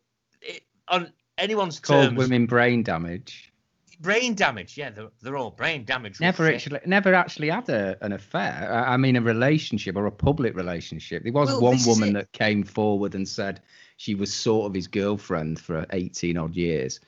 it, 0.42 0.64
on 0.88 1.14
anyone's 1.38 1.80
called 1.80 2.08
terms, 2.08 2.18
women 2.18 2.46
brain 2.46 2.84
damage. 2.84 3.54
Brain 4.00 4.36
damage. 4.36 4.78
Yeah, 4.78 4.90
they're, 4.90 5.10
they're 5.22 5.38
all 5.38 5.52
brain 5.52 5.86
damage. 5.86 6.20
Never 6.20 6.46
shit. 6.46 6.56
actually, 6.56 6.80
never 6.86 7.14
actually 7.14 7.50
had 7.50 7.70
a, 7.70 7.98
an 8.02 8.14
affair. 8.14 8.86
I 8.88 8.98
mean, 8.98 9.16
a 9.16 9.22
relationship 9.22 9.96
or 9.96 10.06
a 10.06 10.12
public 10.12 10.56
relationship. 10.56 11.24
There 11.24 11.34
was 11.34 11.50
Well, 11.50 11.62
one 11.62 11.78
woman 11.86 12.14
that 12.14 12.32
came 12.32 12.64
forward 12.64 13.16
and 13.16 13.28
said 13.28 13.62
she 13.98 14.16
was 14.16 14.34
sort 14.34 14.68
of 14.68 14.74
his 14.74 14.88
girlfriend 14.88 15.60
for 15.60 15.86
18 15.92 16.38
odd 16.38 16.56
years. 16.56 17.00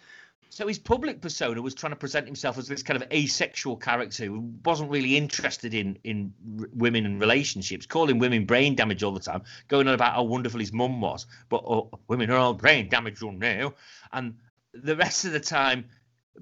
So 0.50 0.68
his 0.68 0.80
public 0.80 1.22
persona 1.22 1.62
was 1.62 1.76
trying 1.76 1.92
to 1.92 1.98
present 1.98 2.26
himself 2.26 2.58
as 2.58 2.68
this 2.68 2.82
kind 2.82 3.00
of 3.00 3.08
asexual 3.12 3.78
character 3.78 4.26
who 4.26 4.52
wasn't 4.66 4.90
really 4.90 5.16
interested 5.16 5.76
in 5.76 6.00
in 6.04 6.34
r- 6.60 6.70
women 6.74 7.06
and 7.06 7.22
relationships, 7.22 7.86
calling 7.86 8.18
women 8.18 8.46
brain 8.46 8.74
damage 8.74 9.04
all 9.04 9.12
the 9.12 9.20
time, 9.20 9.44
going 9.68 9.88
on 9.88 9.94
about 9.94 10.14
how 10.14 10.24
wonderful 10.24 10.60
his 10.60 10.74
mum 10.74 11.00
was, 11.00 11.28
but 11.50 11.64
oh, 11.64 11.92
women 12.08 12.32
are 12.32 12.38
all 12.38 12.54
brain 12.56 12.90
damaged 12.90 13.22
now, 13.22 13.74
and 14.14 14.34
the 14.74 14.96
rest 14.96 15.26
of 15.26 15.32
the 15.32 15.40
time 15.40 15.86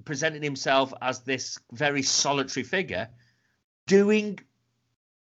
presenting 0.04 0.42
himself 0.42 0.92
as 1.00 1.20
this 1.20 1.58
very 1.72 2.02
solitary 2.02 2.64
figure, 2.64 3.08
doing 3.86 4.38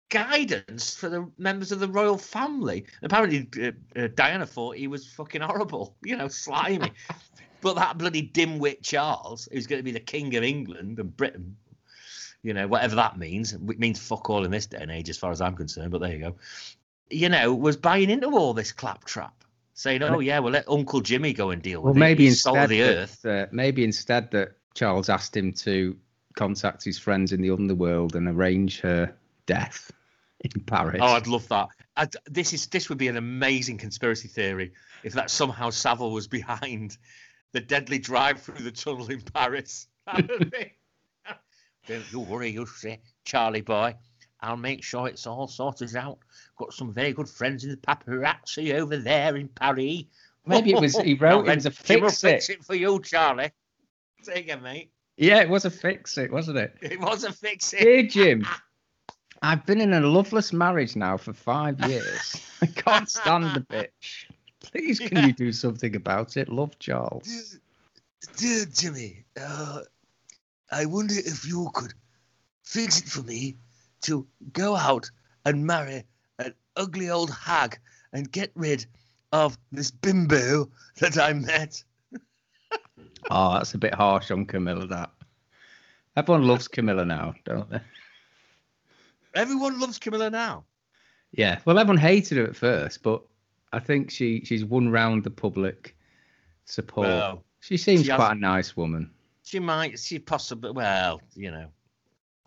guidance 0.10 0.94
for 0.94 1.10
the 1.10 1.28
members 1.38 1.72
of 1.72 1.80
the 1.80 1.88
royal 1.88 2.18
family. 2.18 2.86
Apparently, 3.02 3.48
uh, 3.64 4.00
uh, 4.00 4.08
Diana 4.14 4.46
thought 4.46 4.76
he 4.76 4.88
was 4.88 5.08
fucking 5.08 5.42
horrible, 5.42 5.96
you 6.04 6.16
know, 6.16 6.28
slimy. 6.28 6.92
but 7.62 7.76
that 7.76 7.98
bloody 7.98 8.28
dimwit 8.28 8.84
Charles, 8.84 9.48
who's 9.52 9.68
going 9.68 9.80
to 9.80 9.84
be 9.84 9.92
the 9.92 10.00
king 10.00 10.36
of 10.36 10.44
England 10.44 11.00
and 11.00 11.16
Britain, 11.16 11.56
you 12.44 12.54
know, 12.54 12.68
whatever 12.68 12.96
that 12.96 13.18
means, 13.18 13.54
it 13.54 13.62
means 13.62 14.00
fuck 14.00 14.30
all 14.30 14.44
in 14.46 14.52
this 14.52 14.66
day 14.66 14.80
and 14.82 14.92
age, 14.92 15.10
as 15.10 15.18
far 15.18 15.32
as 15.32 15.42
I'm 15.42 15.56
concerned. 15.56 15.92
But 15.92 16.02
there 16.02 16.12
you 16.12 16.20
go. 16.20 16.36
You 17.10 17.30
know, 17.30 17.54
was 17.54 17.78
buying 17.78 18.10
into 18.10 18.28
all 18.28 18.54
this 18.54 18.72
claptrap, 18.72 19.44
saying, 19.74 20.02
"Oh 20.02 20.20
yeah, 20.20 20.40
well 20.40 20.54
let 20.54 20.68
Uncle 20.68 21.02
Jimmy 21.02 21.34
go 21.34 21.52
and 21.52 21.62
deal 21.62 21.82
Well, 21.82 21.94
with 21.94 22.00
maybe 22.00 22.26
it. 22.26 22.30
He's 22.30 22.42
salt 22.42 22.58
instead, 22.58 22.64
of 22.64 22.70
the 22.70 22.80
that, 22.80 22.98
earth." 22.98 23.26
uh, 23.26 23.46
maybe 23.52 23.84
instead 23.84 24.32
that 24.32 24.56
Charles 24.74 25.10
asked 25.10 25.36
him 25.36 25.52
to 25.54 25.96
contact 26.36 26.84
his 26.84 26.98
friends 26.98 27.32
in 27.34 27.42
the 27.42 27.52
underworld 27.52 28.16
and 28.16 28.28
arrange 28.28 28.80
her 28.82 29.14
death 29.46 29.92
in 30.42 30.62
Paris. 30.62 31.00
Oh, 31.02 31.08
I'd 31.14 31.28
love 31.28 31.48
that. 31.50 31.68
I'd, 31.98 32.16
this 32.26 32.54
is 32.54 32.68
this 32.68 32.90
would 32.90 32.98
be 32.98 33.08
an 33.10 33.18
amazing 33.18 33.78
conspiracy 33.78 34.28
theory 34.28 34.72
if 35.04 35.14
that 35.14 35.30
somehow 35.30 35.70
Savile 35.70 36.12
was 36.12 36.28
behind 36.28 36.98
the 37.52 37.60
deadly 37.60 38.00
drive 38.00 38.42
through 38.42 38.64
the 38.64 38.72
tunnel 38.72 39.10
in 39.10 39.22
Paris. 39.22 39.88
That 40.08 40.28
would 40.30 40.50
be- 40.52 40.74
Don't 41.88 42.12
you 42.12 42.22
worry, 42.22 42.50
you 42.50 42.66
see, 42.66 42.98
Charlie 43.24 43.62
boy. 43.62 43.96
I'll 44.40 44.58
make 44.58 44.84
sure 44.84 45.08
it's 45.08 45.28
all 45.28 45.48
sorted 45.48 45.96
out. 45.96 46.18
Got 46.58 46.74
some 46.74 46.92
very 46.92 47.14
good 47.14 47.30
friends 47.30 47.64
in 47.64 47.70
the 47.70 47.78
paparazzi 47.78 48.74
over 48.74 48.98
there 48.98 49.36
in 49.36 49.48
Paris. 49.48 50.04
Maybe 50.48 50.72
it 50.72 50.82
was 50.82 50.98
he 50.98 51.14
wrote 51.20 51.48
it 51.48 51.56
was 51.56 51.68
a 51.68 51.72
fix 51.72 52.22
fix 52.22 52.50
it. 52.50 52.56
it 52.56 52.66
for 52.66 52.74
you, 52.74 53.00
Charlie. 53.02 53.52
Say 54.22 54.36
again, 54.42 54.62
mate. 54.62 54.92
Yeah, 55.18 55.42
it 55.42 55.50
was 55.50 55.66
a 55.66 55.70
fix 55.72 56.18
it, 56.18 56.32
wasn't 56.32 56.58
it? 56.58 56.76
It 56.82 57.00
was 57.00 57.24
a 57.24 57.32
fix 57.32 57.74
it. 57.74 57.82
Dear 57.82 58.04
Jim, 58.04 58.48
I've 59.42 59.66
been 59.66 59.82
in 59.82 59.94
a 59.94 60.02
loveless 60.02 60.54
marriage 60.54 60.96
now 60.96 61.18
for 61.18 61.34
five 61.34 61.80
years. 61.90 62.36
I 62.62 62.68
can't 62.68 63.10
stand 63.10 63.46
the 63.56 63.62
bitch. 63.62 64.26
Please, 64.62 65.00
can 65.00 65.18
Yeah. 65.18 65.26
you 65.28 65.34
do 65.34 65.52
something 65.52 65.96
about 65.96 66.38
it? 66.38 66.50
Love 66.50 66.78
Charles. 66.80 67.58
Dear 68.38 68.66
Jimmy, 68.66 69.26
uh, 69.40 69.82
I 70.72 70.86
wonder 70.86 71.16
if 71.18 71.46
you 71.48 71.70
could 71.74 71.94
fix 72.64 73.00
it 73.02 73.08
for 73.08 73.24
me 73.24 73.58
to 74.02 74.28
go 74.54 74.76
out 74.76 75.10
and 75.46 75.66
marry 75.66 76.04
an 76.40 76.54
ugly 76.76 77.10
old 77.10 77.32
hag 77.32 77.80
and 78.14 78.32
get 78.32 78.52
rid 78.56 78.86
of 79.32 79.58
this 79.72 79.90
bimbo 79.92 80.70
that 81.00 81.18
I 81.18 81.34
met. 81.34 81.84
Oh, 83.30 83.54
that's 83.54 83.74
a 83.76 83.78
bit 83.78 83.94
harsh 83.94 84.30
on 84.32 84.46
Camilla. 84.46 84.86
That 84.88 85.10
everyone 86.18 86.48
loves 86.48 86.68
Camilla 86.68 87.06
now, 87.06 87.34
don't 87.46 87.70
they? 87.70 87.80
Everyone 89.36 89.80
loves 89.80 89.98
Camilla 90.00 90.30
now. 90.30 90.66
Yeah. 91.32 91.60
Well, 91.66 91.80
everyone 91.80 91.98
hated 91.98 92.38
her 92.40 92.44
at 92.46 92.56
first, 92.56 93.04
but 93.04 93.22
I 93.72 93.80
think 93.80 94.12
she 94.12 94.44
she's 94.44 94.66
won 94.66 94.90
round 94.90 95.24
the 95.24 95.30
public 95.30 95.96
support. 96.66 97.08
Well, 97.08 97.44
she 97.62 97.78
seems 97.78 98.04
she 98.04 98.10
has- 98.10 98.18
quite 98.18 98.34
a 98.34 98.40
nice 98.40 98.76
woman. 98.76 99.10
she 99.44 99.60
might, 99.60 99.98
she 100.00 100.20
possibly, 100.20 100.72
well, 100.72 101.22
you 101.36 101.52
know. 101.52 101.68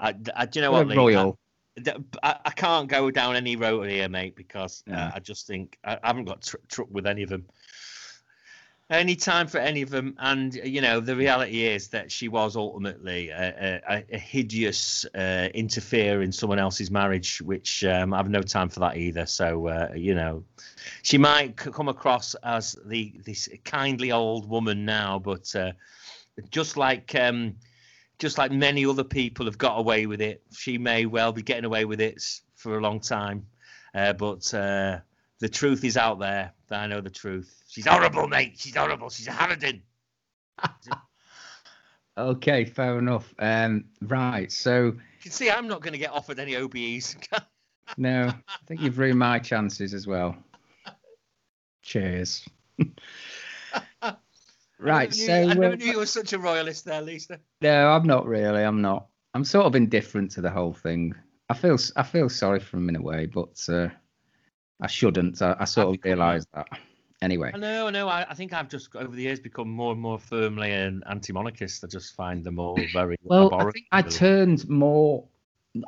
I, 0.00 0.14
I, 0.35 0.45
do 0.47 0.59
you 0.59 0.62
know 0.64 0.73
Well, 0.73 0.85
what, 0.87 0.97
royal. 0.97 1.38
I, 1.87 1.95
I, 2.23 2.37
I 2.47 2.50
can't 2.50 2.88
go 2.88 3.11
down 3.11 3.37
any 3.37 3.57
road 3.57 3.88
here, 3.88 4.09
mate, 4.09 4.35
because 4.37 4.83
uh, 4.93 5.12
I 5.14 5.21
just 5.21 5.47
think 5.47 5.78
I, 5.85 5.95
I 6.02 6.09
haven't 6.09 6.25
got 6.25 6.43
tr- 6.43 6.57
truck 6.69 6.88
with 6.90 7.07
any 7.07 7.23
of 7.23 7.31
them. 7.31 7.47
Any 8.91 9.17
time 9.17 9.47
for 9.47 9.57
any 9.57 9.81
of 9.81 9.88
them, 9.88 10.14
and 10.19 10.55
you 10.55 10.83
know 10.83 11.00
the 11.00 11.17
reality 11.17 11.64
is 11.64 11.88
that 11.88 12.12
she 12.12 12.29
was 12.29 12.55
ultimately 12.55 13.31
a, 13.31 13.81
a, 13.88 14.05
a 14.12 14.19
hideous 14.19 15.07
uh, 15.14 15.49
interfere 15.55 16.21
in 16.21 16.31
someone 16.31 16.59
else's 16.59 16.91
marriage, 16.91 17.41
which 17.41 17.83
um, 17.85 18.12
I 18.12 18.19
have 18.19 18.29
no 18.29 18.43
time 18.43 18.69
for 18.69 18.81
that 18.81 18.99
either. 18.99 19.25
So 19.25 19.69
uh, 19.69 19.93
you 19.97 20.14
know, 20.14 20.45
she 21.03 21.17
might 21.17 21.57
come 21.57 21.88
across 21.88 22.35
as 22.45 22.76
the 22.85 23.14
this 23.25 23.49
kindly 23.64 24.12
old 24.12 24.50
woman 24.50 24.85
now, 24.85 25.19
but 25.19 25.55
uh, 25.57 25.73
just 26.50 26.76
like 26.76 27.14
um, 27.14 27.55
just 28.19 28.37
like 28.37 28.53
many 28.53 28.85
other 28.85 29.05
people 29.05 29.47
have 29.47 29.57
got 29.57 29.79
away 29.79 30.05
with 30.05 30.21
it, 30.21 30.43
she 30.53 30.76
may 30.76 31.07
well 31.07 31.33
be 31.33 31.43
getting 31.43 31.64
away 31.64 31.87
with 31.87 32.03
it 32.03 32.23
for 32.55 32.76
a 32.76 32.83
long 32.83 33.00
time. 33.00 33.47
Uh, 33.95 34.12
but 34.12 34.53
uh, 34.53 34.99
the 35.45 35.51
truth 35.51 35.85
is 35.85 35.99
out 35.99 36.19
there. 36.19 36.55
I 36.71 36.87
know 36.87 37.03
the 37.03 37.11
truth. 37.11 37.63
She's 37.69 37.85
horrible, 37.87 38.27
mate. 38.29 38.55
She's 38.57 38.75
horrible. 38.75 39.11
She's 39.11 39.29
a 39.29 39.31
harridan. 39.31 39.83
Okay, 42.17 42.65
fair 42.65 42.97
enough. 43.01 43.35
Um, 43.41 43.87
right. 44.01 44.51
So 44.53 44.85
you 44.85 44.95
can 45.21 45.33
see 45.33 45.51
I'm 45.51 45.67
not 45.67 45.81
going 45.83 45.95
to 45.95 45.99
get 45.99 46.13
offered 46.13 46.39
any 46.39 46.53
OBEs. 46.53 47.17
no, 47.99 48.29
I 48.29 48.57
think 48.69 48.83
you've 48.83 48.97
ruined 48.97 49.19
my 49.19 49.41
chances 49.41 49.93
as 49.93 50.07
well. 50.07 50.37
Cheers. 51.83 52.49
right, 54.79 55.13
I 55.13 55.17
knew, 55.17 55.27
so 55.27 55.35
I 55.35 55.45
never 55.47 55.65
uh, 55.65 55.75
knew 55.75 55.87
you 55.87 55.99
were 55.99 56.07
such 56.07 56.33
a 56.33 56.39
royalist 56.39 56.85
there, 56.85 57.03
Lisa. 57.03 57.41
no, 57.61 57.89
I'm 57.89 58.07
not 58.07 58.27
really. 58.27 58.63
I'm 58.63 58.81
not. 58.81 59.09
I'm 59.35 59.45
sort 59.45 59.67
of 59.67 59.75
indifferent 59.75 60.31
to 60.33 60.41
the 60.41 60.51
whole 60.51 60.73
thing. 60.73 61.17
I 61.51 61.55
feel 61.55 61.79
I 61.97 62.05
feel 62.05 62.29
sorry 62.29 62.61
for 62.61 62.77
him 62.77 62.89
in 62.89 62.95
a 62.97 63.03
way, 63.03 63.27
but 63.27 63.61
uh, 63.69 63.89
I 64.81 64.87
shouldn't. 64.87 65.40
I, 65.40 65.57
I 65.59 65.64
sort 65.64 65.88
I've 65.88 65.95
of 65.95 66.04
realised 66.04 66.49
that. 66.54 66.66
Anyway, 67.23 67.52
I 67.54 67.59
know, 67.59 67.87
I 67.87 67.90
know. 67.90 68.09
I, 68.09 68.26
I 68.28 68.35
think 68.35 68.52
I've 68.52 68.69
just 68.69 68.95
over 68.97 69.14
the 69.14 69.23
years 69.23 69.40
become 69.40 69.69
more 69.71 69.93
and 69.93 70.00
more 70.00 70.19
firmly 70.19 70.73
an 70.73 71.02
anti-monarchist. 71.09 71.83
I 71.83 71.87
just 71.87 72.14
find 72.14 72.45
them 72.45 72.59
all 72.59 72.78
very 72.93 73.16
well, 73.23 73.45
I 73.45 73.47
abhorrent, 73.47 73.73
think 73.75 73.87
I 73.93 74.02
turned 74.02 74.69
more. 74.69 75.25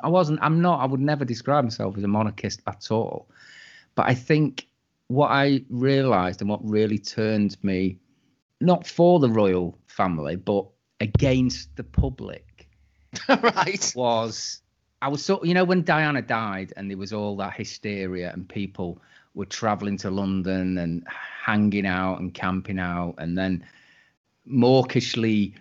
I 0.01 0.07
wasn't. 0.07 0.39
I'm 0.41 0.61
not. 0.61 0.79
I 0.79 0.85
would 0.85 0.99
never 0.99 1.25
describe 1.25 1.63
myself 1.63 1.97
as 1.97 2.03
a 2.03 2.07
monarchist 2.07 2.61
at 2.65 2.89
all. 2.91 3.29
But 3.95 4.07
I 4.07 4.13
think 4.13 4.67
what 5.07 5.29
I 5.29 5.63
realised 5.69 6.41
and 6.41 6.49
what 6.49 6.67
really 6.67 6.97
turned 6.97 7.61
me, 7.63 7.97
not 8.61 8.87
for 8.87 9.19
the 9.19 9.29
royal 9.29 9.77
family, 9.87 10.35
but 10.37 10.65
against 10.99 11.75
the 11.75 11.83
public, 11.83 12.67
right. 13.29 13.91
was 13.95 14.61
I 15.01 15.07
was 15.09 15.23
sort. 15.23 15.45
You 15.45 15.53
know, 15.53 15.63
when 15.63 15.83
Diana 15.83 16.21
died 16.21 16.73
and 16.75 16.89
there 16.89 16.97
was 16.97 17.13
all 17.13 17.35
that 17.37 17.53
hysteria 17.53 18.31
and 18.33 18.47
people 18.47 18.99
were 19.35 19.45
travelling 19.45 19.97
to 19.97 20.09
London 20.09 20.77
and 20.79 21.05
hanging 21.07 21.85
out 21.85 22.19
and 22.19 22.33
camping 22.33 22.79
out, 22.79 23.15
and 23.19 23.37
then 23.37 23.63
mawkishly 24.47 25.53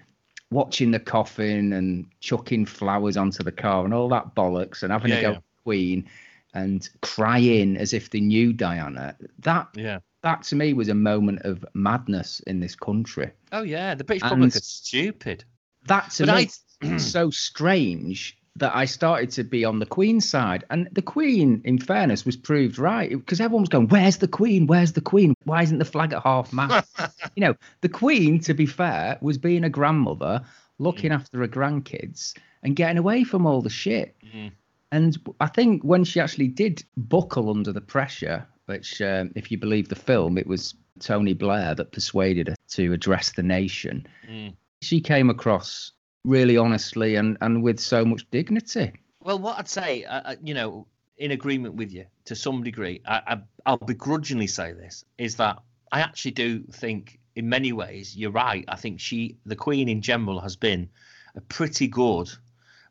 watching 0.51 0.91
the 0.93 1.01
coffin 1.01 1.73
and 1.73 2.07
chucking 2.21 2.65
flowers 2.67 3.17
onto 3.17 3.43
the 3.43 3.53
car 3.53 3.85
and 3.85 3.93
all 3.93 4.09
that 4.09 4.35
bollocks 4.35 4.83
and 4.83 4.93
having 4.93 5.11
Yeah, 5.11 5.17
to 5.17 5.23
go 5.23 5.29
yeah. 5.31 5.37
to 5.37 5.43
Queen 5.65 6.09
and 6.55 6.89
crying 7.03 7.77
as 7.77 7.93
if 7.93 8.11
they 8.11 8.21
knew 8.21 8.53
Diana. 8.53 9.17
That 9.41 9.69
Yeah. 9.75 9.99
that 10.23 10.43
to 10.45 10.57
me 10.57 10.73
was 10.73 10.89
a 10.89 10.95
moment 10.95 11.41
of 11.43 11.65
madness 11.75 12.41
in 12.47 12.61
this 12.61 12.75
country. 12.77 13.31
Oh 13.53 13.63
yeah, 13.63 13.95
the 13.95 14.05
British 14.05 14.23
And- 14.23 14.31
public 14.31 14.57
are 14.57 14.61
stupid. 14.61 15.45
That 15.89 16.11
to 16.13 16.27
But 16.27 16.37
me 16.37 16.49
I- 16.95 16.97
so 16.99 17.31
strange 17.31 18.37
that 18.59 18.75
I 18.75 18.85
started 18.85 19.31
to 19.33 19.45
be 19.45 19.65
on 19.65 19.79
the 19.79 19.87
Queen's 19.87 20.29
side. 20.29 20.65
And 20.71 20.89
the 20.93 21.03
Queen, 21.03 21.61
in 21.65 21.79
fairness, 21.79 22.25
was 22.25 22.37
proved 22.37 22.79
right 22.79 23.11
because 23.11 23.41
everyone 23.41 23.63
was 23.63 23.69
going, 23.69 23.89
Where's 23.89 24.19
the 24.19 24.29
Queen? 24.29 24.67
Where's 24.67 24.93
the 24.93 25.01
Queen? 25.01 25.35
Why 25.45 25.63
isn't 25.63 25.79
the 25.79 25.85
flag 25.85 26.13
at 26.13 26.23
half 26.23 26.53
mast? 26.53 26.89
you 27.37 27.41
know, 27.43 27.55
the 27.83 27.89
Queen, 27.89 28.41
to 28.41 28.55
be 28.55 28.67
fair, 28.67 29.19
was 29.21 29.39
being 29.39 29.65
a 29.65 29.71
grandmother, 29.71 30.43
looking 30.79 31.13
after 31.13 31.41
her 31.41 31.49
grandkids 31.49 32.37
and 32.63 32.77
getting 32.77 32.99
away 32.99 33.25
from 33.25 33.47
all 33.47 33.63
the 33.63 33.71
shit. 33.71 34.17
Mm. 34.35 34.53
And 34.93 35.19
I 35.41 35.47
think 35.47 35.83
when 35.83 36.05
she 36.05 36.21
actually 36.21 36.49
did 36.49 36.85
buckle 36.97 37.51
under 37.51 37.73
the 37.73 37.81
pressure, 37.81 38.47
which, 38.67 39.01
um, 39.03 39.33
if 39.35 39.51
you 39.51 39.59
believe 39.59 39.89
the 39.89 39.95
film, 39.95 40.39
it 40.39 40.47
was 40.47 40.75
Tony 41.01 41.35
Blair 41.35 41.75
that 41.75 41.93
persuaded 41.93 42.49
her 42.49 42.57
to 42.71 42.93
address 42.93 43.33
the 43.33 43.43
nation, 43.43 44.07
Mm. 44.29 44.55
she 44.83 45.01
came 45.01 45.31
across 45.31 45.93
really 46.27 46.59
honestly 46.59 47.15
and, 47.15 47.39
and 47.41 47.63
with 47.63 47.81
so 47.81 48.05
much 48.05 48.29
dignity. 48.31 48.93
Well, 49.21 49.39
what 49.39 49.59
I'd 49.59 49.69
say, 49.69 50.05
uh, 50.05 50.21
uh, 50.33 50.35
you 50.43 50.53
know, 50.53 50.87
in 51.17 51.31
agreement 51.31 51.77
with 51.77 51.93
you 51.93 52.05
to 52.27 52.35
some 52.35 52.63
degree, 52.63 53.01
I, 53.07 53.23
I, 53.27 53.39
I'll 53.65 53.79
begrudgingly 53.79 54.49
say 54.49 54.73
this 54.73 55.05
is 55.17 55.37
that 55.37 55.59
I 55.93 56.01
actually 56.01 56.33
do 56.33 56.65
think, 56.73 57.19
in 57.37 57.49
many 57.49 57.73
ways, 57.73 58.17
you're 58.17 58.33
right. 58.33 58.65
I 58.69 58.77
think 58.77 59.01
she, 59.01 59.39
the 59.47 59.57
Queen 59.57 59.89
in 59.89 60.03
general, 60.03 60.41
has 60.41 60.57
been 60.57 60.91
a 61.37 61.41
pretty 61.41 61.87
good. 61.87 62.29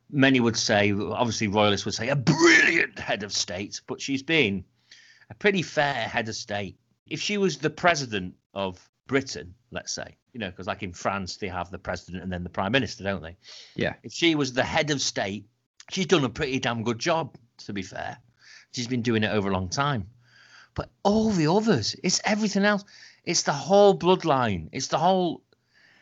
Many 0.09 0.39
would 0.39 0.57
say, 0.57 0.93
obviously, 0.93 1.47
royalists 1.47 1.85
would 1.85 1.95
say, 1.95 2.09
a 2.09 2.15
brilliant 2.15 2.97
head 2.97 3.23
of 3.23 3.33
state, 3.33 3.81
but 3.85 4.01
she's 4.01 4.23
been 4.23 4.63
a 5.29 5.33
pretty 5.33 5.61
fair 5.61 6.07
head 6.07 6.29
of 6.29 6.35
state. 6.35 6.77
If 7.07 7.21
she 7.21 7.37
was 7.37 7.57
the 7.57 7.69
president 7.69 8.35
of 8.53 8.79
Britain, 9.07 9.53
let's 9.71 9.91
say, 9.91 10.15
you 10.33 10.39
know, 10.39 10.49
because 10.49 10.67
like 10.67 10.83
in 10.83 10.93
France, 10.93 11.37
they 11.37 11.47
have 11.47 11.69
the 11.71 11.77
president 11.77 12.23
and 12.23 12.31
then 12.31 12.43
the 12.43 12.49
prime 12.49 12.71
minister, 12.71 13.03
don't 13.03 13.21
they? 13.21 13.37
Yeah. 13.75 13.93
if 14.03 14.11
she 14.11 14.35
was 14.35 14.53
the 14.53 14.63
head 14.63 14.89
of 14.91 15.01
state, 15.01 15.45
she's 15.91 16.07
done 16.07 16.23
a 16.23 16.29
pretty 16.29 16.59
damn 16.59 16.83
good 16.83 16.99
job, 16.99 17.35
to 17.59 17.73
be 17.73 17.81
fair. 17.81 18.17
She's 18.71 18.87
been 18.87 19.01
doing 19.01 19.23
it 19.23 19.31
over 19.31 19.49
a 19.49 19.53
long 19.53 19.69
time. 19.69 20.07
But 20.73 20.89
all 21.03 21.29
the 21.29 21.47
others, 21.47 21.95
it's 22.03 22.19
everything 22.25 22.65
else. 22.65 22.83
It's 23.23 23.43
the 23.43 23.53
whole 23.53 23.97
bloodline. 23.97 24.69
It's 24.71 24.87
the 24.87 24.97
whole 24.97 25.41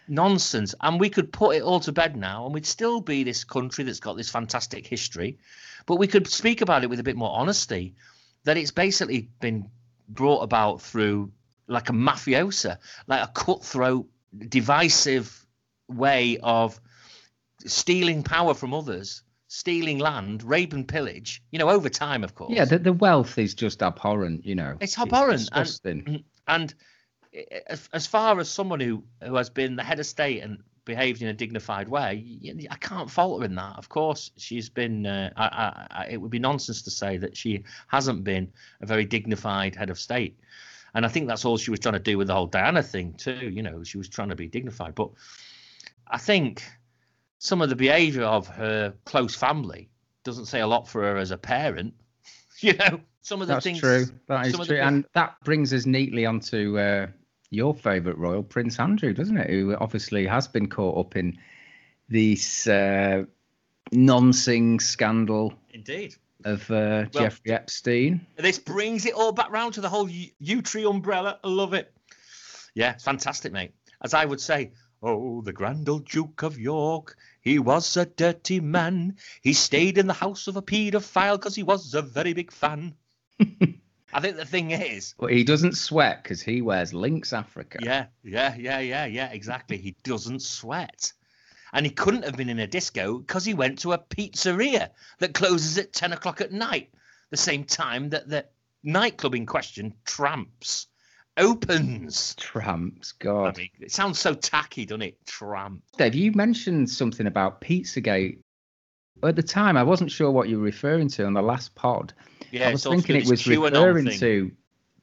nonsense. 0.07 0.73
And 0.81 0.99
we 0.99 1.09
could 1.09 1.31
put 1.31 1.55
it 1.55 1.61
all 1.61 1.79
to 1.81 1.91
bed 1.91 2.15
now, 2.17 2.45
and 2.45 2.53
we'd 2.53 2.65
still 2.65 2.99
be 2.99 3.23
this 3.23 3.43
country 3.43 3.83
that's 3.83 3.99
got 3.99 4.17
this 4.17 4.29
fantastic 4.29 4.87
history. 4.87 5.37
But 5.85 5.97
we 5.97 6.07
could 6.07 6.27
speak 6.27 6.61
about 6.61 6.83
it 6.83 6.89
with 6.89 6.99
a 6.99 7.03
bit 7.03 7.15
more 7.15 7.31
honesty 7.31 7.95
that 8.45 8.57
it's 8.57 8.71
basically 8.71 9.29
been 9.39 9.69
brought 10.09 10.41
about 10.41 10.81
through 10.81 11.31
like 11.67 11.89
a 11.89 11.93
mafiosa, 11.93 12.77
like 13.07 13.23
a 13.23 13.31
cutthroat, 13.31 14.07
divisive 14.49 15.45
way 15.87 16.37
of 16.41 16.79
stealing 17.65 18.23
power 18.23 18.53
from 18.53 18.73
others, 18.73 19.23
stealing 19.47 19.99
land, 19.99 20.43
rape 20.43 20.73
and 20.73 20.87
pillage. 20.87 21.43
You 21.51 21.59
know, 21.59 21.69
over 21.69 21.89
time, 21.89 22.23
of 22.23 22.35
course. 22.35 22.51
Yeah, 22.53 22.65
the, 22.65 22.79
the 22.79 22.93
wealth 22.93 23.37
is 23.37 23.53
just 23.53 23.81
abhorrent, 23.83 24.45
you 24.45 24.55
know. 24.55 24.77
It's 24.79 24.97
abhorrent, 24.97 25.41
and- 25.51 25.65
disgusting. 25.65 26.23
and 26.47 26.73
as, 27.67 27.89
as 27.93 28.07
far 28.07 28.39
as 28.39 28.49
someone 28.49 28.79
who 28.79 29.03
who 29.23 29.35
has 29.35 29.49
been 29.49 29.75
the 29.75 29.83
head 29.83 29.99
of 29.99 30.05
state 30.05 30.43
and 30.43 30.59
behaved 30.85 31.21
in 31.21 31.29
a 31.29 31.33
dignified 31.33 31.87
way, 31.87 32.39
I 32.69 32.75
can't 32.75 33.09
fault 33.09 33.39
her 33.39 33.45
in 33.45 33.55
that. 33.55 33.77
Of 33.77 33.89
course, 33.89 34.31
she's 34.37 34.69
been. 34.69 35.05
Uh, 35.05 35.29
I, 35.37 35.87
I, 35.89 36.07
it 36.11 36.17
would 36.17 36.31
be 36.31 36.39
nonsense 36.39 36.81
to 36.83 36.91
say 36.91 37.17
that 37.17 37.37
she 37.37 37.63
hasn't 37.87 38.23
been 38.23 38.51
a 38.81 38.85
very 38.85 39.05
dignified 39.05 39.75
head 39.75 39.89
of 39.89 39.99
state. 39.99 40.37
And 40.95 41.05
I 41.05 41.09
think 41.09 41.27
that's 41.27 41.45
all 41.45 41.57
she 41.57 41.71
was 41.71 41.79
trying 41.79 41.93
to 41.93 41.99
do 41.99 42.17
with 42.17 42.27
the 42.27 42.33
whole 42.33 42.47
Diana 42.47 42.83
thing 42.83 43.13
too. 43.13 43.49
You 43.49 43.63
know, 43.63 43.83
she 43.83 43.97
was 43.97 44.07
trying 44.07 44.29
to 44.29 44.35
be 44.35 44.47
dignified. 44.47 44.95
But 44.95 45.09
I 46.07 46.17
think 46.17 46.63
some 47.39 47.61
of 47.61 47.69
the 47.69 47.75
behaviour 47.75 48.23
of 48.23 48.47
her 48.47 48.93
close 49.05 49.35
family 49.35 49.89
doesn't 50.23 50.45
say 50.45 50.61
a 50.61 50.67
lot 50.67 50.87
for 50.87 51.01
her 51.01 51.17
as 51.17 51.31
a 51.31 51.37
parent. 51.37 51.93
You 52.59 52.73
know, 52.75 53.01
some 53.23 53.41
of 53.41 53.49
the 53.49 53.55
That's 53.55 53.65
things. 53.65 53.79
true. 53.81 54.05
That 54.27 54.45
is 54.47 54.53
of 54.53 54.61
the 54.61 54.65
true. 54.67 54.77
And 54.79 55.03
that 55.13 55.35
brings 55.43 55.73
us 55.73 55.85
neatly 55.85 56.25
onto 56.25 56.77
uh, 56.77 57.07
your 57.49 57.73
favourite 57.73 58.17
royal, 58.17 58.41
Prince 58.41 58.79
Andrew, 58.79 59.11
doesn't 59.11 59.35
it? 59.35 59.49
Who 59.49 59.75
obviously 59.75 60.25
has 60.27 60.47
been 60.47 60.69
caught 60.69 60.97
up 60.97 61.17
in 61.17 61.37
this 62.07 62.67
uh, 62.67 63.25
nonsing 63.91 64.81
scandal 64.81 65.53
Indeed. 65.71 66.15
Of 66.45 66.69
uh, 66.71 67.05
Well- 67.13 67.23
Jeffrey 67.23 67.51
Epstein. 67.51 68.25
This 68.37 68.59
brings 68.59 69.05
it 69.05 69.13
all 69.13 69.31
back 69.31 69.51
round 69.51 69.75
to 69.75 69.81
the 69.81 69.89
whole 69.89 70.09
U- 70.09 70.31
Yewtree 70.41 70.89
umbrella. 70.89 71.39
I 71.43 71.47
love 71.47 71.73
it. 71.73 71.93
Yeah, 72.75 72.97
fantastic, 72.97 73.51
mate. 73.53 73.73
As 74.03 74.13
I 74.13 74.25
would 74.25 74.41
say, 74.41 74.71
oh, 75.01 75.41
the 75.41 75.53
grand 75.53 75.87
old 75.89 76.07
Duke 76.07 76.43
of 76.43 76.57
York, 76.59 77.15
he 77.41 77.59
was 77.59 77.95
a 77.97 78.05
dirty 78.05 78.59
man. 78.59 79.17
He 79.41 79.53
stayed 79.53 79.97
in 79.97 80.07
the 80.07 80.13
house 80.13 80.47
of 80.47 80.55
a 80.57 80.61
paedophile 80.61 81.37
because 81.37 81.55
he 81.55 81.63
was 81.63 81.93
a 81.93 82.01
very 82.01 82.33
big 82.33 82.51
fan. 82.51 82.95
I 84.15 84.19
think 84.21 84.37
the 84.37 84.45
thing 84.45 84.71
is, 84.71 85.15
But 85.17 85.31
he 85.31 85.43
doesn't 85.43 85.75
sweat 85.75 86.21
because 86.23 86.41
he 86.41 86.61
wears 86.61 86.93
Lynx 86.93 87.33
Africa. 87.33 87.79
yeah, 87.81 88.05
yeah, 88.23 88.55
yeah, 88.55 88.79
yeah, 88.79 89.05
yeah, 89.05 89.31
exactly. 89.31 89.77
He 89.77 89.95
doesn't 90.03 90.41
sweat. 90.41 91.13
And 91.73 91.85
he 91.85 91.91
couldn't 91.91 92.23
have 92.23 92.37
been 92.37 92.49
in 92.49 92.59
a 92.59 92.67
disco 92.67 93.17
because 93.17 93.43
he 93.43 93.55
went 93.55 93.79
to 93.79 93.93
a 93.93 93.97
pizzeria 93.97 94.89
that 95.19 95.33
closes 95.33 95.77
at 95.79 95.91
10 95.91 96.13
o'clock 96.13 96.39
at 96.39 96.51
night, 96.51 96.91
the 97.31 97.37
same 97.37 97.63
time 97.63 98.09
that 98.11 98.29
the 98.29 98.45
nightclub 98.83 99.33
in 99.33 99.47
question, 99.47 99.93
Tramps, 100.05 100.87
opens. 101.35 102.35
Tramps, 102.35 103.15
I 103.19 103.23
God. 103.23 103.57
mean, 103.57 103.69
it 103.79 103.91
sounds 103.91 104.19
so 104.19 104.35
tacky, 104.35 104.85
doesn't 104.85 105.01
it? 105.01 105.25
Tramps. 105.25 105.81
Dave, 105.97 106.13
you 106.15 106.31
mentioned 106.33 106.89
something 106.89 107.25
about 107.25 107.59
Pizzagate. 107.61 108.37
At 109.23 109.35
the 109.35 109.43
time, 109.43 109.77
I 109.77 109.83
wasn't 109.83 110.11
sure 110.11 110.29
what 110.31 110.49
you 110.49 110.57
were 110.57 110.65
referring 110.65 111.07
to 111.09 111.25
on 111.25 111.33
the 111.33 111.41
last 111.41 111.73
pod. 111.75 112.13
Yeah, 112.51 112.67
I 112.67 112.71
was 112.71 112.81
it's 112.81 112.85
all 112.85 112.93
to 112.93 113.01
thinking 113.01 113.15
it 113.15 113.29
was 113.29 113.41
QAnon 113.41 113.71
referring 113.71 114.05
thing. 114.07 114.19
to 114.19 114.51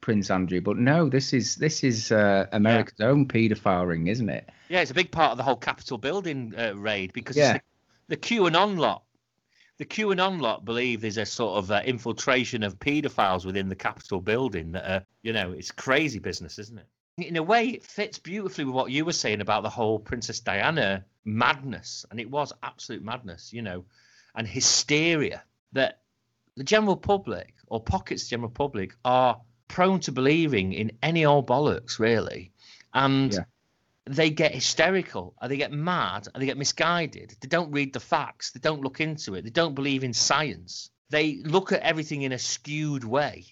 Prince 0.01 0.31
Andrew, 0.31 0.61
but 0.61 0.77
no, 0.77 1.07
this 1.09 1.31
is 1.31 1.55
this 1.55 1.83
is 1.83 2.11
uh, 2.11 2.47
America's 2.51 2.99
own 2.99 3.27
paedophile 3.27 3.87
ring, 3.87 4.07
isn't 4.07 4.29
it? 4.29 4.49
Yeah, 4.67 4.81
it's 4.81 4.91
a 4.91 4.95
big 4.95 5.11
part 5.11 5.31
of 5.31 5.37
the 5.37 5.43
whole 5.43 5.55
Capitol 5.55 5.97
building 5.97 6.53
uh, 6.57 6.73
raid 6.75 7.13
because 7.13 7.37
Yeah. 7.37 7.55
it's 7.55 7.65
the, 8.07 8.15
the 8.15 8.17
QAnon 8.17 8.77
lot. 8.77 9.03
The 9.77 9.85
QAnon 9.85 10.41
lot 10.41 10.65
believe 10.65 11.01
there's 11.01 11.17
a 11.17 11.25
sort 11.25 11.57
of 11.57 11.71
uh, 11.71 11.81
infiltration 11.85 12.63
of 12.63 12.79
paedophiles 12.79 13.45
within 13.45 13.69
the 13.69 13.75
Capitol 13.75 14.21
building. 14.21 14.71
That 14.73 14.85
uh, 14.85 14.99
you 15.21 15.33
know, 15.33 15.51
it's 15.51 15.71
crazy 15.71 16.19
business, 16.19 16.59
isn't 16.59 16.79
it? 16.79 16.87
In 17.17 17.37
a 17.37 17.43
way, 17.43 17.67
it 17.67 17.83
fits 17.83 18.17
beautifully 18.17 18.65
with 18.65 18.73
what 18.73 18.91
you 18.91 19.05
were 19.05 19.11
saying 19.13 19.41
about 19.41 19.63
the 19.63 19.69
whole 19.69 19.99
Princess 19.99 20.39
Diana 20.39 21.05
madness, 21.25 22.05
and 22.09 22.19
it 22.19 22.29
was 22.29 22.51
absolute 22.63 23.03
madness, 23.03 23.53
you 23.53 23.61
know, 23.61 23.85
and 24.35 24.47
hysteria 24.47 25.43
that 25.73 25.99
the 26.55 26.63
general 26.63 26.95
public 26.97 27.53
or 27.67 27.79
pockets 27.81 28.23
of 28.23 28.27
the 28.29 28.31
general 28.31 28.49
public 28.49 28.95
are 29.05 29.39
prone 29.71 29.99
to 30.01 30.11
believing 30.11 30.73
in 30.73 30.91
any 31.01 31.25
old 31.25 31.47
bollocks, 31.47 31.97
really. 31.97 32.51
And 32.93 33.33
Yeah. 33.33 33.45
they 34.05 34.29
get 34.29 34.53
hysterical, 34.53 35.33
and 35.41 35.49
they 35.49 35.57
get 35.57 35.71
mad, 35.71 36.27
and 36.33 36.41
they 36.41 36.45
get 36.45 36.57
misguided. 36.57 37.35
They 37.39 37.47
don't 37.47 37.71
read 37.71 37.93
the 37.93 37.99
facts. 37.99 38.51
They 38.51 38.59
don't 38.59 38.81
look 38.81 38.99
into 38.99 39.35
it. 39.35 39.43
They 39.43 39.49
don't 39.49 39.75
believe 39.75 40.03
in 40.03 40.13
science. 40.13 40.91
They 41.09 41.37
look 41.37 41.71
at 41.71 41.81
everything 41.81 42.23
in 42.23 42.31
a 42.31 42.39
skewed 42.39 43.03
way. 43.03 43.45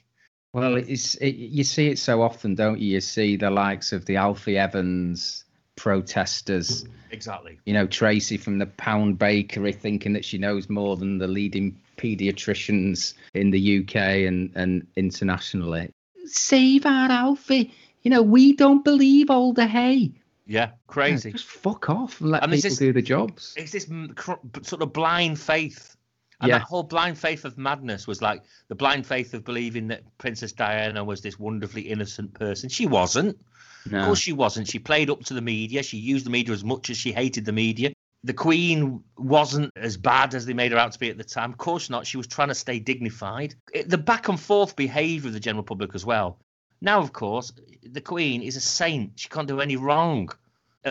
Well, 0.51 0.75
it's 0.77 1.15
it, 1.15 1.35
you 1.35 1.63
see 1.63 1.87
it 1.89 1.99
so 1.99 2.21
often, 2.21 2.55
don't 2.55 2.79
you? 2.79 2.93
You 2.93 3.01
see 3.01 3.37
the 3.37 3.51
likes 3.51 3.93
of 3.93 4.05
the 4.05 4.17
Alfie 4.17 4.57
Evans 4.57 5.45
protesters. 5.75 6.85
Exactly. 7.11 7.59
You 7.65 7.73
know, 7.73 7.87
Tracy 7.87 8.37
from 8.37 8.57
the 8.57 8.65
Pound 8.65 9.17
Bakery 9.17 9.71
thinking 9.73 10.13
that 10.13 10.25
she 10.25 10.37
knows 10.37 10.69
more 10.69 10.97
than 10.97 11.17
the 11.19 11.27
leading 11.27 11.79
paediatricians 11.97 13.13
in 13.33 13.51
the 13.51 13.79
UK 13.79 13.95
and, 14.27 14.51
and 14.55 14.87
internationally. 14.95 15.89
Save 16.29 16.85
our 16.85 17.09
Alfie. 17.11 17.73
You 18.03 18.11
know, 18.11 18.21
we 18.21 18.53
don't 18.53 18.83
believe 18.83 19.29
all 19.29 19.53
the 19.53 19.67
hay. 19.67 20.11
Yeah, 20.45 20.71
crazy. 20.87 21.29
Yeah, 21.29 21.33
just 21.33 21.45
fuck 21.47 21.89
off 21.89 22.21
and 22.21 22.31
let 22.31 22.43
And 22.43 22.51
people 22.51 22.69
this- 22.69 22.79
do 22.79 22.93
the 22.93 23.01
jobs. 23.01 23.53
It's 23.57 23.71
this 23.71 23.87
cr- 24.15 24.33
sort 24.63 24.81
of 24.81 24.93
blind 24.93 25.39
faith. 25.39 25.95
And 26.41 26.49
Yeah. 26.49 26.59
that 26.59 26.67
whole 26.67 26.83
blind 26.83 27.17
faith 27.17 27.43
of 27.43 27.57
madness 27.57 28.07
was 28.07 28.21
like 28.21 28.43
the 28.69 28.75
blind 28.75 29.05
faith 29.05 29.33
of 29.33 29.43
believing 29.43 29.87
that 29.89 30.03
Princess 30.17 30.53
Diana 30.53 31.03
was 31.03 31.19
this 31.21 31.37
wonderfully 31.37 31.81
innocent 31.83 32.33
person. 32.33 32.69
She 32.69 32.85
wasn't. 32.87 33.37
Of 33.85 34.05
course, 34.05 34.19
she 34.19 34.33
wasn't. 34.33 34.67
She 34.67 34.79
played 34.79 35.09
up 35.09 35.23
to 35.25 35.33
the 35.33 35.41
media. 35.41 35.83
She 35.83 35.97
used 35.97 36.25
the 36.25 36.29
media 36.29 36.53
as 36.53 36.63
much 36.63 36.89
as 36.89 36.97
she 36.97 37.11
hated 37.11 37.45
the 37.45 37.51
media. 37.51 37.91
The 38.23 38.33
Queen 38.33 39.03
wasn't 39.17 39.71
as 39.77 39.95
bad 39.95 40.35
as 40.35 40.45
they 40.45 40.53
made 40.53 40.73
her 40.73 40.77
out 40.77 40.91
to 40.91 40.99
be 40.99 41.09
at 41.09 41.17
the 41.17 41.23
time. 41.23 41.51
Of 41.51 41.57
course 41.57 41.89
not. 41.89 42.05
She 42.05 42.17
was 42.17 42.27
trying 42.27 42.49
to 42.49 42.55
stay 42.55 42.79
dignified. 42.79 43.55
It- 43.73 43.89
the 43.89 43.97
back 43.97 44.27
and 44.27 44.39
forth 44.39 44.75
behaviour 44.75 45.27
of 45.27 45.33
the 45.33 45.39
general 45.39 45.63
public 45.63 45.95
as 45.95 46.05
well. 46.05 46.37
Now, 46.81 46.99
of 46.99 47.13
course, 47.13 47.53
the 47.83 48.01
Queen 48.01 48.41
is 48.41 48.55
a 48.55 48.61
saint. 48.61 49.19
She 49.19 49.29
can't 49.29 49.47
do 49.47 49.61
any 49.61 49.75
wrong. 49.77 50.29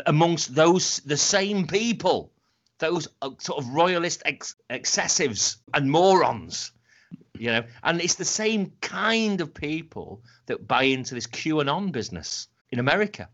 Amongst 0.07 0.55
those, 0.55 1.01
the 1.01 1.17
same 1.17 1.67
people, 1.67 2.33
those 2.79 3.09
uh, 3.23 3.31
sort 3.39 3.59
of 3.63 3.71
royalist 3.71 4.23
ex- 4.25 4.55
excessives 4.71 5.57
and 5.75 5.91
morons, 5.91 6.73
you 7.39 7.51
know, 7.51 7.65
and 7.83 8.01
it's 8.01 8.17
the 8.17 8.25
same 8.25 8.73
kind 8.81 9.41
of 9.41 9.55
people 9.55 10.23
that 10.47 10.69
buy 10.69 10.85
into 10.85 11.15
this 11.15 11.27
QAnon 11.27 11.91
business 11.91 12.49
in 12.71 12.79
America. 12.79 13.29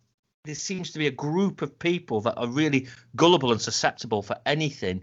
There 0.44 0.54
seems 0.54 0.90
to 0.90 0.98
be 0.98 1.06
a 1.06 1.10
group 1.10 1.62
of 1.62 1.78
people 1.78 2.20
that 2.20 2.36
are 2.36 2.46
really 2.46 2.88
gullible 3.16 3.50
and 3.50 3.60
susceptible 3.60 4.20
for 4.20 4.36
anything. 4.44 5.02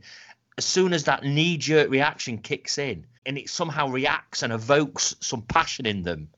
As 0.59 0.65
soon 0.65 0.93
as 0.93 1.05
that 1.05 1.23
knee 1.23 1.57
jerk 1.57 1.89
reaction 1.89 2.37
kicks 2.37 2.77
in 2.77 3.07
and 3.25 3.39
it 3.39 3.49
somehow 3.49 3.87
reacts 3.87 4.43
and 4.43 4.53
evokes 4.53 5.15
some 5.19 5.41
passion 5.41 5.87
in 5.87 6.03
them, 6.03 6.29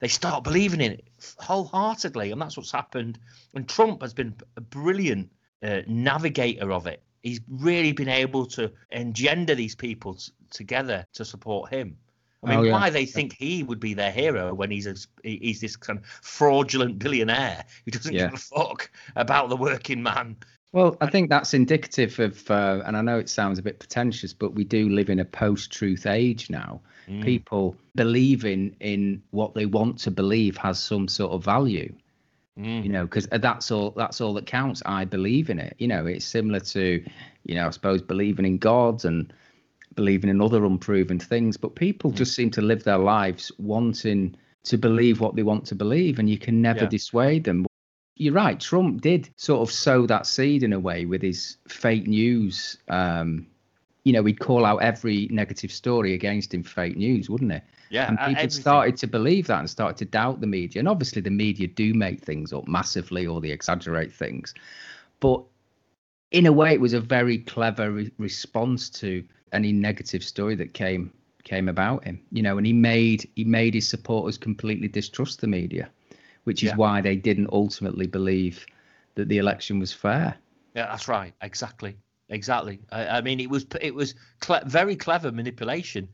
they 0.00 0.08
start 0.08 0.44
believing 0.44 0.82
in 0.82 0.92
it 0.92 1.08
wholeheartedly. 1.38 2.32
And 2.32 2.42
that's 2.42 2.58
what's 2.58 2.70
happened. 2.70 3.18
And 3.54 3.66
Trump 3.66 4.02
has 4.02 4.12
been 4.12 4.34
a 4.58 4.60
brilliant 4.60 5.32
uh, 5.62 5.80
navigator 5.86 6.70
of 6.70 6.86
it. 6.86 7.02
He's 7.22 7.40
really 7.48 7.92
been 7.92 8.10
able 8.10 8.44
to 8.46 8.70
engender 8.90 9.54
these 9.54 9.74
people 9.74 10.14
t- 10.14 10.32
together 10.50 11.06
to 11.14 11.24
support 11.24 11.72
him. 11.72 11.96
I 12.42 12.48
mean, 12.50 12.58
Oh, 12.58 12.62
yeah. 12.62 12.72
why 12.72 12.90
they 12.90 13.04
think 13.04 13.34
he 13.34 13.62
would 13.62 13.80
be 13.80 13.92
their 13.94 14.10
hero 14.10 14.54
when 14.54 14.70
he's 14.70 14.86
a, 14.86 14.94
he's 15.22 15.60
this 15.60 15.76
kind 15.76 15.98
of 15.98 16.06
fraudulent 16.06 16.98
billionaire 16.98 17.64
who 17.84 17.90
doesn't 17.90 18.14
Yeah. 18.14 18.26
give 18.26 18.34
a 18.34 18.36
fuck 18.38 18.90
about 19.16 19.50
the 19.50 19.56
working 19.56 20.02
man. 20.02 20.36
Well, 20.72 20.96
I 21.00 21.10
think 21.10 21.28
that's 21.30 21.52
indicative 21.52 22.18
of, 22.20 22.50
uh, 22.50 22.82
and 22.86 22.96
I 22.96 23.02
know 23.02 23.18
it 23.18 23.28
sounds 23.28 23.58
a 23.58 23.62
bit 23.62 23.78
pretentious, 23.80 24.32
but 24.32 24.54
we 24.54 24.64
do 24.64 24.88
live 24.88 25.10
in 25.10 25.18
a 25.18 25.24
post-truth 25.24 26.06
age 26.06 26.48
now. 26.48 26.80
Mm. 27.08 27.24
People 27.24 27.76
believing 27.96 28.76
in 28.80 29.20
what 29.32 29.52
they 29.54 29.66
want 29.66 29.98
to 29.98 30.10
believe 30.10 30.56
has 30.58 30.78
some 30.78 31.08
sort 31.08 31.32
of 31.32 31.44
value, 31.44 31.92
Mm. 32.58 32.84
you 32.84 32.88
know, 32.88 33.04
because 33.04 33.26
that's 33.26 33.70
all. 33.70 33.90
That's 33.96 34.20
all 34.20 34.32
that 34.34 34.46
counts. 34.46 34.82
I 34.86 35.04
believe 35.04 35.50
in 35.50 35.58
it. 35.58 35.74
You 35.78 35.88
know, 35.88 36.06
it's 36.06 36.24
similar 36.24 36.60
to, 36.60 37.02
you 37.44 37.54
know, 37.54 37.66
I 37.66 37.70
suppose 37.70 38.00
believing 38.02 38.44
in 38.44 38.58
God 38.58 39.04
and 39.04 39.32
believing 39.94 40.30
in 40.30 40.40
other 40.40 40.64
unproven 40.64 41.18
things. 41.18 41.56
But 41.56 41.74
people 41.74 42.10
just 42.10 42.34
seem 42.34 42.50
to 42.52 42.62
live 42.62 42.84
their 42.84 42.98
lives 42.98 43.50
wanting 43.58 44.36
to 44.64 44.76
believe 44.76 45.20
what 45.20 45.36
they 45.36 45.42
want 45.42 45.64
to 45.66 45.74
believe, 45.74 46.18
and 46.18 46.28
you 46.28 46.38
can 46.38 46.60
never 46.62 46.80
Yeah. 46.80 46.88
dissuade 46.88 47.44
them 47.44 47.66
you're 48.20 48.34
right. 48.34 48.60
Trump 48.60 49.00
did 49.00 49.30
sort 49.36 49.66
of 49.66 49.72
sow 49.72 50.06
that 50.06 50.26
seed 50.26 50.62
in 50.62 50.74
a 50.74 50.78
way 50.78 51.06
with 51.06 51.22
his 51.22 51.56
fake 51.68 52.06
news. 52.06 52.76
Um, 52.88 53.46
you 54.04 54.12
know, 54.12 54.22
he'd 54.24 54.38
call 54.40 54.66
out 54.66 54.82
every 54.82 55.26
negative 55.30 55.72
story 55.72 56.12
against 56.12 56.52
him 56.52 56.62
fake 56.62 56.98
news, 56.98 57.30
wouldn't 57.30 57.50
he? 57.50 57.60
Yeah, 57.88 58.08
and 58.08 58.18
people 58.18 58.32
everything. 58.32 58.50
started 58.50 58.96
to 58.98 59.06
believe 59.06 59.46
that 59.46 59.60
and 59.60 59.70
started 59.70 59.96
to 59.96 60.04
doubt 60.04 60.42
the 60.42 60.46
media. 60.46 60.80
And 60.80 60.88
obviously, 60.88 61.22
the 61.22 61.30
media 61.30 61.66
do 61.66 61.94
make 61.94 62.20
things 62.20 62.52
up 62.52 62.68
massively 62.68 63.26
or 63.26 63.40
they 63.40 63.52
exaggerate 63.52 64.12
things. 64.12 64.52
But 65.20 65.42
in 66.30 66.44
a 66.44 66.52
way, 66.52 66.74
it 66.74 66.80
was 66.80 66.92
a 66.92 67.00
very 67.00 67.38
clever 67.38 67.90
re- 67.90 68.12
response 68.18 68.90
to 68.90 69.24
any 69.52 69.72
negative 69.72 70.22
story 70.24 70.54
that 70.56 70.74
came 70.74 71.12
came 71.44 71.68
about 71.68 72.04
him. 72.04 72.20
You 72.32 72.42
know, 72.42 72.58
and 72.58 72.66
he 72.66 72.72
made 72.72 73.28
he 73.36 73.44
made 73.44 73.74
his 73.74 73.88
supporters 73.88 74.38
completely 74.38 74.88
distrust 74.88 75.40
the 75.40 75.46
media, 75.46 75.88
which 76.44 76.62
is 76.62 76.70
Yeah. 76.70 76.76
why 76.76 77.00
they 77.00 77.16
didn't 77.16 77.48
ultimately 77.52 78.06
believe 78.06 78.64
that 79.14 79.28
the 79.28 79.38
election 79.38 79.78
was 79.78 79.92
fair. 79.92 80.36
Yeah, 80.74 80.86
that's 80.86 81.08
right. 81.08 81.34
Exactly. 81.42 81.96
Exactly. 82.28 82.80
I, 82.92 83.18
I 83.18 83.20
mean, 83.22 83.40
it 83.40 83.50
was 83.50 83.66
it 83.80 83.94
was 83.94 84.14
cle- 84.40 84.62
very 84.66 84.94
clever 84.94 85.32
manipulation, 85.32 86.08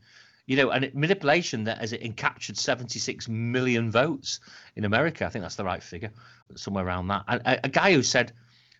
you 0.47 0.57
know, 0.57 0.71
and 0.71 0.85
it, 0.85 0.95
manipulation 0.95 1.63
that 1.65 1.79
as 1.79 1.93
it 1.93 2.01
encaptured 2.01 2.57
76 2.57 3.27
million 3.27 3.91
votes 3.91 4.39
in 4.75 4.85
America. 4.85 5.25
I 5.25 5.29
think 5.29 5.43
that's 5.43 5.55
the 5.55 5.65
right 5.65 5.83
figure, 5.83 6.11
somewhere 6.55 6.85
around 6.87 7.07
that. 7.09 7.23
And 7.27 7.41
a, 7.45 7.65
a 7.65 7.69
guy 7.69 7.93
who 7.93 8.01
said 8.01 8.31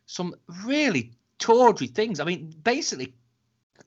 some 0.08 0.34
really 0.65 1.12
tawdry 1.38 1.88
things. 1.88 2.20
I 2.20 2.24
mean, 2.24 2.56
basically, 2.63 3.13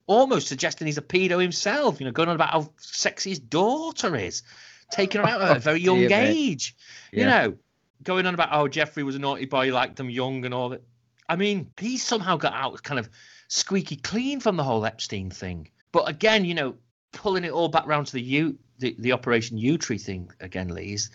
almost 0.07 0.49
suggesting 0.49 0.87
he's 0.87 0.99
a 0.99 1.03
pedo 1.03 1.41
himself. 1.41 2.01
You 2.01 2.07
know, 2.07 2.13
going 2.13 2.29
on 2.29 2.35
about 2.35 2.51
how 2.51 2.73
sexy 2.79 3.31
his 3.31 3.39
daughter 3.39 4.17
is, 4.17 4.43
taking 4.91 5.21
her 5.21 5.27
out 5.27 5.41
at 5.43 5.57
a 5.57 5.61
very 5.61 5.81
young 5.81 6.11
age. 6.11 6.77
You 7.13 7.25
know, 7.25 7.55
going 8.03 8.27
on 8.27 8.35
about 8.35 8.51
oh 8.53 8.69
Jeffrey 8.69 9.03
was 9.03 9.17
a 9.17 9.19
naughty 9.19 9.47
boy, 9.47 9.67
he 9.67 9.73
liked 9.73 9.97
them 9.97 10.11
young 10.11 10.45
and 10.45 10.55
all 10.55 10.71
that. 10.71 10.83
I 11.29 11.37
mean, 11.37 11.71
he 11.79 11.97
somehow 11.97 12.37
got 12.37 12.55
out 12.55 12.83
kind 12.83 12.99
of 12.99 13.09
squeaky 13.49 13.97
clean 13.97 14.41
from 14.41 14.57
the 14.57 14.65
whole 14.65 14.85
Epstein 14.85 15.31
thing. 15.31 15.69
But 15.93 16.09
again, 16.09 16.45
you 16.45 16.55
know, 16.55 16.77
pulling 17.13 17.45
it 17.45 17.53
all 17.53 17.69
back 17.69 17.87
round 17.87 18.07
to 18.09 18.13
the 18.15 18.23
U, 18.23 18.59
the, 18.79 18.97
the 18.99 19.13
Operation 19.13 19.59
Yewtree 19.59 20.01
thing 20.01 20.31
again, 20.41 20.69
Lee, 20.69 20.95
is 20.95 21.11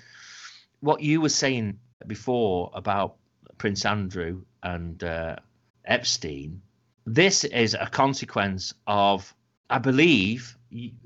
what 0.79 1.01
you 1.01 1.21
were 1.21 1.29
saying 1.29 1.79
before 2.05 2.71
about 2.73 3.15
Prince 3.57 3.85
Andrew 3.85 4.43
and 4.61 5.03
uh, 5.03 5.37
Epstein. 5.83 6.61
This 7.05 7.43
is 7.43 7.75
a 7.75 7.87
consequence 7.87 8.73
of, 8.87 9.33
I 9.69 9.77
believe, 9.77 10.57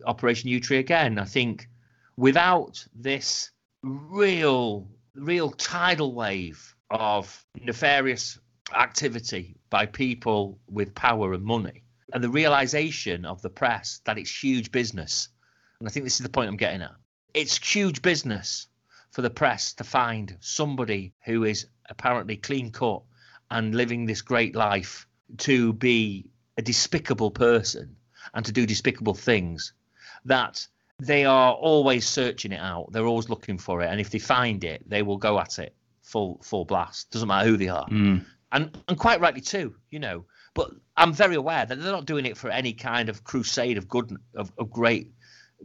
Operation 0.06 0.50
Yewtree 0.50 0.80
again. 0.80 1.20
I 1.20 1.26
think 1.26 1.68
without 2.16 2.86
this 2.96 3.52
real, 3.84 4.88
real 5.14 5.52
tidal 5.52 6.14
wave 6.14 6.76
of 6.90 7.46
nefarious 7.62 8.40
activity 8.74 9.58
by 9.70 9.86
people 9.86 10.58
with 10.70 10.96
power 10.96 11.34
and 11.34 11.44
money, 11.44 11.84
and 12.14 12.24
the 12.24 12.30
realization 12.30 13.26
of 13.26 13.42
the 13.42 13.50
press 13.50 14.02
that 14.06 14.18
it's 14.18 14.44
huge 14.44 14.72
business. 14.72 15.28
And 15.80 15.88
I 15.90 15.92
think 15.92 16.06
this 16.06 16.20
is 16.20 16.24
the 16.24 16.30
point 16.30 16.50
I'm 16.50 16.58
getting 16.58 16.82
at. 16.82 16.96
It's 17.34 17.58
huge 17.58 18.02
business 18.02 18.68
for 19.12 19.22
the 19.22 19.30
press 19.30 19.74
to 19.74 19.84
find 19.84 20.38
somebody 20.40 21.14
who 21.26 21.44
is 21.44 21.68
apparently 21.90 22.38
clean 22.38 22.72
cut 22.72 23.02
and 23.52 23.76
living 23.76 24.06
this 24.06 24.22
great 24.22 24.56
life 24.56 25.08
to 25.38 25.74
be 25.74 26.26
a 26.58 26.62
despicable 26.62 27.32
person 27.32 27.96
and 28.34 28.46
to 28.46 28.52
do 28.52 28.66
despicable 28.66 29.14
things 29.14 29.74
that 30.26 30.66
they 31.00 31.24
are 31.26 31.54
always 31.54 32.06
searching 32.06 32.52
it 32.52 32.60
out 32.60 32.92
they're 32.92 33.06
always 33.08 33.30
looking 33.30 33.58
for 33.58 33.82
it 33.82 33.88
and 33.88 34.02
if 34.02 34.10
they 34.10 34.20
find 34.20 34.64
it 34.64 34.82
they 34.90 35.02
will 35.02 35.18
go 35.18 35.40
at 35.40 35.58
it 35.60 35.74
full 36.04 36.40
full 36.44 36.66
blast 36.66 37.10
doesn't 37.12 37.28
matter 37.28 37.48
who 37.48 37.58
they 37.58 37.70
are 37.70 37.88
Mm. 37.88 38.26
and 38.52 38.78
and 38.88 38.98
quite 38.98 39.22
rightly 39.22 39.42
too, 39.42 39.76
you 39.92 40.00
know. 40.00 40.26
But 40.56 40.72
I'm 40.98 41.14
very 41.14 41.36
aware 41.36 41.66
that 41.66 41.80
they're 41.80 41.92
not 41.92 42.06
doing 42.06 42.26
it 42.26 42.36
for 42.36 42.50
any 42.50 42.74
kind 42.74 43.08
of 43.08 43.24
crusade 43.24 43.78
of 43.78 43.88
good 43.88 44.18
of, 44.36 44.52
of 44.58 44.72
great 44.72 45.12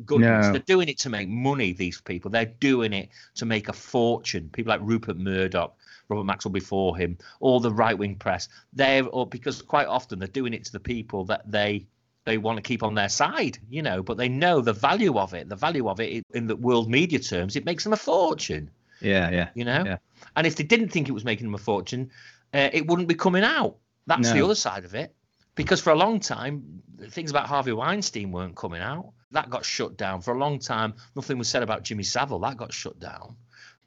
goodness. 0.05 0.47
No. 0.47 0.53
They're 0.53 0.61
doing 0.61 0.89
it 0.89 0.99
to 0.99 1.09
make 1.09 1.29
money. 1.29 1.73
These 1.73 2.03
people, 2.03 2.31
they're 2.31 2.45
doing 2.61 2.93
it 2.93 3.09
to 3.37 3.47
make 3.47 3.69
a 3.69 3.73
fortune. 3.73 4.51
People 4.53 4.71
like 4.71 4.81
Rupert 4.83 5.17
Murdoch, 5.17 5.75
Robert 6.15 6.27
Maxwell 6.27 6.53
before 6.53 6.97
him, 6.97 7.19
all 7.41 7.61
the 7.61 7.73
right 7.73 7.97
wing 7.97 8.17
press. 8.17 8.49
They're 8.73 9.07
or 9.07 9.27
because 9.27 9.63
quite 9.63 9.87
often 9.87 10.19
they're 10.19 10.29
doing 10.29 10.55
it 10.55 10.65
to 10.65 10.73
the 10.73 10.81
people 10.81 11.25
that 11.27 11.51
they 11.51 11.87
they 12.25 12.39
want 12.39 12.57
to 12.57 12.63
keep 12.63 12.83
on 12.83 12.95
their 12.95 13.09
side, 13.09 13.59
you 13.69 13.83
know. 13.83 14.03
But 14.03 14.17
they 14.17 14.29
know 14.29 14.61
the 14.61 14.73
value 14.73 15.19
of 15.19 15.35
it. 15.35 15.49
The 15.49 15.57
value 15.57 15.89
of 15.89 16.01
it 16.01 16.25
in 16.33 16.47
the 16.47 16.57
world 16.57 16.91
media 16.91 17.19
terms, 17.19 17.57
it 17.57 17.65
makes 17.65 17.85
them 17.85 17.93
a 17.93 17.97
fortune 17.97 18.71
Yeah, 19.01 19.31
yeah. 19.31 19.49
you 19.55 19.65
know. 19.65 19.85
Yeah. 19.85 19.99
And 20.37 20.47
if 20.47 20.57
they 20.57 20.65
didn't 20.65 20.89
think 20.89 21.09
it 21.09 21.13
was 21.13 21.25
making 21.25 21.47
them 21.47 21.55
a 21.55 21.59
fortune, 21.59 22.11
uh, 22.53 22.71
it 22.73 22.87
wouldn't 22.87 23.09
be 23.09 23.15
coming 23.15 23.45
out. 23.45 23.77
That's 24.07 24.33
the 24.33 24.43
other 24.43 24.55
side 24.55 24.85
of 24.85 24.95
it. 24.95 25.15
Because 25.55 25.81
for 25.81 25.91
a 25.91 25.97
long 25.97 26.21
time, 26.21 26.83
things 27.11 27.31
about 27.31 27.47
Harvey 27.47 27.73
Weinstein 27.73 28.33
weren't 28.33 28.57
coming 28.57 28.83
out. 28.83 29.13
That 29.31 29.51
got 29.51 29.65
shut 29.65 29.97
down. 29.97 30.21
For 30.21 30.35
a 30.35 30.39
long 30.39 30.59
time, 30.59 30.95
nothing 31.15 31.39
was 31.39 31.49
said 31.49 31.63
about 31.63 31.85
Jimmy 31.85 32.03
Savile. 32.03 32.41
That 32.41 32.57
got 32.57 32.73
shut 32.73 32.99
down. 32.99 33.37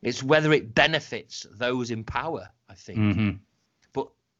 It's 0.01 0.23
whether 0.23 0.53
it 0.53 0.75
benefits 0.75 1.45
those 1.51 1.91
in 1.91 2.03
power, 2.03 2.49
I 2.69 2.75
think. 2.75 2.97
hmm 2.97 3.29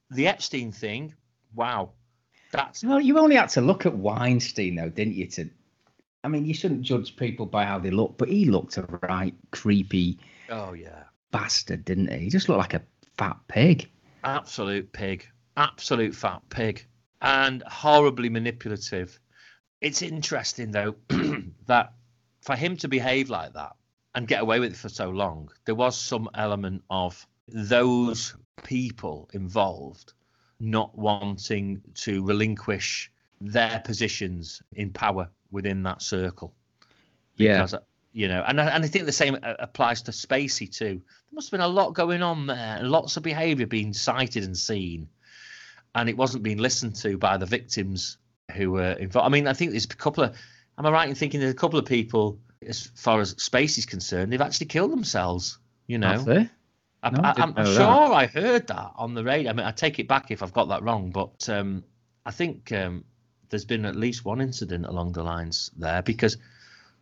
the 0.10 0.28
Epstein 0.28 0.72
thing, 0.72 1.14
wow, 1.54 1.92
that's 2.52 2.84
Well, 2.84 3.00
you 3.00 3.20
only 3.20 3.36
had 3.36 3.50
to 3.50 3.62
look 3.62 3.86
at 3.86 3.98
Weinstein, 3.98 4.76
though, 4.76 4.90
didn't 4.90 5.16
you? 5.16 5.28
To, 5.28 5.50
I 6.24 6.28
mean, 6.30 6.46
you 6.46 6.54
shouldn't 6.54 6.84
judge 6.84 7.16
people 7.16 7.46
by 7.46 7.66
how 7.66 7.80
they 7.80 7.92
look, 7.92 8.18
but 8.18 8.30
he 8.30 8.46
looked 8.46 8.78
a 8.78 8.84
right 9.04 9.34
creepy 9.52 10.18
oh 10.50 10.74
yeah, 10.74 11.04
bastard, 11.32 11.86
didn't 11.86 12.12
he? 12.12 12.20
He 12.20 12.30
just 12.30 12.48
looked 12.50 12.60
like 12.60 12.74
a 12.74 12.84
fat 13.18 13.38
pig. 13.48 13.90
absolute 14.24 14.92
pig, 14.92 15.28
absolute 15.58 16.16
fat 16.16 16.42
pig, 16.50 16.86
and 17.22 17.64
horribly 17.64 18.30
manipulative. 18.30 19.20
It's 19.82 20.02
interesting 20.02 20.72
though 20.72 20.96
that 21.68 21.94
for 22.42 22.56
him 22.56 22.78
to 22.78 22.88
behave 22.88 23.30
like 23.30 23.54
that 23.54 23.76
and 24.18 24.28
get 24.28 24.42
away 24.42 24.60
with 24.60 24.72
it 24.72 24.78
for 24.78 24.90
so 24.90 25.12
long, 25.12 25.48
there 25.66 25.76
was 25.76 25.96
some 25.96 26.28
element 26.34 26.84
of 26.90 27.28
those 27.48 28.36
people 28.64 29.30
involved 29.32 30.14
not 30.60 30.98
wanting 30.98 31.80
to 31.94 32.26
relinquish 32.26 33.12
their 33.40 33.80
positions 33.86 34.64
in 34.74 34.90
power 34.90 35.30
within 35.52 35.84
that 35.84 36.02
circle. 36.02 36.52
Yeah. 37.36 37.68
You 38.12 38.28
know, 38.28 38.44
and 38.48 38.60
I, 38.60 38.70
and 38.70 38.84
I 38.84 38.88
think 38.88 39.06
the 39.06 39.12
same 39.12 39.36
uh, 39.36 39.54
applies 39.60 40.02
to 40.04 40.12
Spacey 40.12 40.76
too. 40.76 40.96
There 40.96 41.36
must 41.36 41.52
have 41.52 41.60
been 41.60 41.62
a 41.62 41.68
lot 41.68 41.94
going 41.94 42.24
on 42.24 42.48
there, 42.48 42.78
and 42.80 42.90
lots 42.90 43.18
of 43.18 43.22
behaviour 43.22 43.68
being 43.68 43.94
cited 43.94 44.44
and 44.44 44.58
seen, 44.58 45.10
and 45.94 46.10
it 46.10 46.18
wasn't 46.18 46.42
being 46.42 46.58
listened 46.58 46.96
to 46.96 47.20
by 47.20 47.38
the 47.38 47.46
victims 47.46 48.18
who 48.56 48.72
were 48.72 48.94
involved. 48.94 49.28
I 49.28 49.30
mean, 49.30 49.48
I 49.48 49.54
think 49.54 49.70
there's 49.70 49.86
a 49.86 49.90
couple 49.90 50.24
of. 50.24 50.36
Am 50.80 50.88
I 50.88 50.90
right 50.90 51.08
in 51.08 51.14
thinking 51.14 51.40
there's 51.40 51.52
a 51.52 51.56
couple 51.56 51.78
of 51.78 51.86
people, 51.86 52.40
as 52.66 52.88
far 52.96 53.20
as 53.22 53.36
Spacey's 53.36 53.86
concerned, 53.86 54.32
they've 54.32 54.42
actually 54.42 54.68
killed 54.68 54.92
themselves? 54.92 55.58
You 55.88 55.98
know, 56.00 56.10
Have 56.10 56.26
they? 56.26 56.50
I, 57.04 57.10
No, 57.12 57.22
I 57.24 57.34
I'm 57.38 57.50
know 57.56 57.64
that. 57.64 57.74
sure 57.76 58.14
I 58.14 58.26
heard 58.28 58.68
that 58.68 58.92
on 58.96 59.14
the 59.14 59.24
radio. 59.24 59.52
I 59.52 59.54
mean, 59.54 59.66
I 59.66 59.72
take 59.72 60.00
it 60.00 60.08
back 60.08 60.32
if 60.32 60.44
I've 60.44 60.54
got 60.54 60.70
that 60.70 60.84
wrong, 60.84 61.12
but 61.12 61.48
um, 61.50 61.84
I 62.26 62.32
think 62.32 62.72
um, 62.72 63.06
there's 63.50 63.66
been 63.66 63.86
at 63.86 63.96
least 63.96 64.26
one 64.26 64.42
incident 64.42 64.86
along 64.86 65.14
the 65.14 65.24
lines 65.24 65.72
there 65.78 66.02
because 66.02 66.38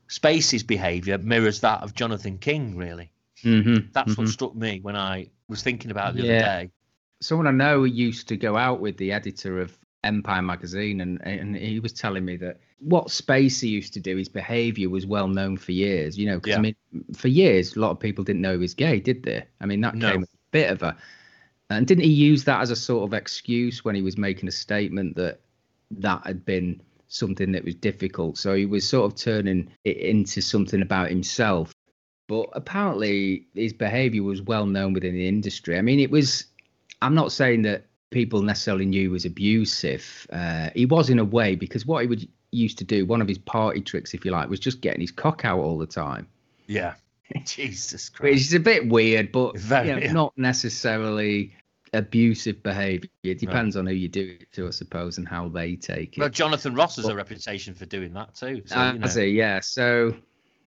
Spacey's 0.09 0.63
behaviour 0.63 1.17
mirrors 1.17 1.61
that 1.61 1.81
of 1.81 1.95
Jonathan 1.95 2.37
King. 2.37 2.75
Really, 2.77 3.11
Mm-hmm. 3.43 3.87
that's 3.91 4.17
what 4.17 4.27
struck 4.27 4.55
me 4.55 4.79
when 4.81 4.95
I 4.95 5.29
was 5.47 5.61
thinking 5.61 5.91
about 5.91 6.11
it 6.11 6.17
the 6.17 6.23
Yeah. 6.27 6.33
other 6.35 6.65
day. 6.65 6.71
Someone 7.21 7.47
I 7.47 7.51
know 7.51 7.83
used 7.85 8.27
to 8.29 8.37
go 8.37 8.55
out 8.57 8.79
with 8.81 8.97
the 8.97 9.13
editor 9.13 9.59
of 9.61 9.75
Empire 10.05 10.41
magazine, 10.41 11.01
and 11.01 11.21
and 11.25 11.55
he 11.55 11.79
was 11.79 11.91
telling 11.93 12.23
me 12.23 12.37
that 12.37 12.59
what 12.79 13.07
Spacey 13.07 13.69
used 13.69 13.93
to 13.93 13.99
do, 13.99 14.15
his 14.15 14.29
behaviour 14.29 14.89
was 14.89 15.05
well 15.05 15.27
known 15.27 15.57
for 15.57 15.71
years. 15.71 16.17
You 16.17 16.27
know, 16.27 16.35
because 16.35 16.51
Yeah. 16.51 16.57
I 16.57 16.61
mean, 16.61 16.75
for 17.15 17.27
years, 17.27 17.75
a 17.75 17.79
lot 17.79 17.91
of 17.91 17.99
people 17.99 18.23
didn't 18.23 18.41
know 18.41 18.53
he 18.53 18.57
was 18.57 18.73
gay, 18.73 18.99
did 18.99 19.23
they? 19.23 19.43
I 19.59 19.65
mean, 19.65 19.81
that 19.81 19.95
No. 19.95 20.11
came 20.11 20.23
a 20.23 20.27
bit 20.51 20.69
of 20.71 20.83
a. 20.83 20.95
And 21.69 21.87
didn't 21.87 22.03
he 22.03 22.11
use 22.11 22.43
that 22.43 22.61
as 22.61 22.69
a 22.69 22.75
sort 22.75 23.09
of 23.09 23.13
excuse 23.13 23.83
when 23.83 23.95
he 23.95 24.03
was 24.03 24.17
making 24.17 24.47
a 24.47 24.51
statement 24.51 25.15
that 25.15 25.39
that 25.91 26.21
had 26.25 26.45
been 26.45 26.79
something 27.07 27.51
that 27.53 27.65
was 27.65 27.75
difficult? 27.75 28.37
So 28.37 28.53
he 28.53 28.65
was 28.67 28.87
sort 28.87 29.11
of 29.11 29.17
turning 29.17 29.71
it 29.83 29.97
into 29.97 30.41
something 30.41 30.81
about 30.81 31.09
himself. 31.09 31.73
But 32.27 32.49
apparently, 32.53 33.47
his 33.55 33.73
behaviour 33.73 34.23
was 34.23 34.41
well 34.41 34.65
known 34.65 34.93
within 34.93 35.13
the 35.15 35.27
industry. 35.27 35.77
I 35.77 35.81
mean, 35.81 35.99
it 35.99 36.11
was. 36.11 36.45
I'm 37.01 37.15
not 37.15 37.31
saying 37.31 37.63
that 37.63 37.85
people 38.15 38.41
necessarily 38.41 38.85
knew 38.85 39.01
he 39.01 39.07
was 39.09 39.25
abusive. 39.25 40.25
Uh, 40.31 40.69
he 40.73 40.85
was 40.85 41.09
in 41.09 41.19
a 41.19 41.23
way 41.25 41.53
because 41.53 41.85
what 41.85 42.01
he 42.01 42.07
would 42.07 42.25
used 42.51 42.77
to 42.77 42.85
do, 42.85 43.05
one 43.05 43.21
of 43.21 43.27
his 43.27 43.37
party 43.37 43.81
tricks, 43.81 44.13
if 44.13 44.23
you 44.23 44.31
like, 44.31 44.49
was 44.49 44.61
just 44.61 44.79
getting 44.79 45.01
his 45.01 45.11
cock 45.11 45.43
out 45.43 45.59
all 45.59 45.77
the 45.77 45.85
time. 45.85 46.25
Yeah, 46.65 46.93
Jesus 47.45 48.09
Which 48.11 48.19
Christ. 48.19 48.45
is 48.47 48.53
a 48.53 48.59
bit 48.61 48.87
weird, 48.87 49.33
but 49.33 49.57
Very, 49.59 49.89
you 49.89 49.95
know, 49.95 50.01
yeah. 50.01 50.13
not 50.13 50.33
necessarily 50.37 51.53
abusive 51.91 52.63
behaviour. 52.63 53.09
It 53.23 53.39
depends 53.39 53.75
on 53.75 53.85
who 53.85 53.93
you 53.93 54.07
do 54.07 54.37
it 54.39 54.49
to, 54.53 54.67
I 54.67 54.71
suppose, 54.71 55.17
and 55.17 55.27
how 55.27 55.49
they 55.49 55.75
take 55.75 56.17
it. 56.17 56.21
Well, 56.21 56.29
Jonathan 56.29 56.73
Ross 56.73 56.95
has 56.95 57.07
a 57.07 57.15
reputation 57.15 57.73
for 57.73 57.85
doing 57.85 58.13
that 58.13 58.33
too. 58.33 58.63
So, 58.65 58.75
I 58.77 58.93
you 58.93 58.99
know. 58.99 59.07
see, 59.07 59.27
yeah. 59.27 59.59
So 59.59 60.15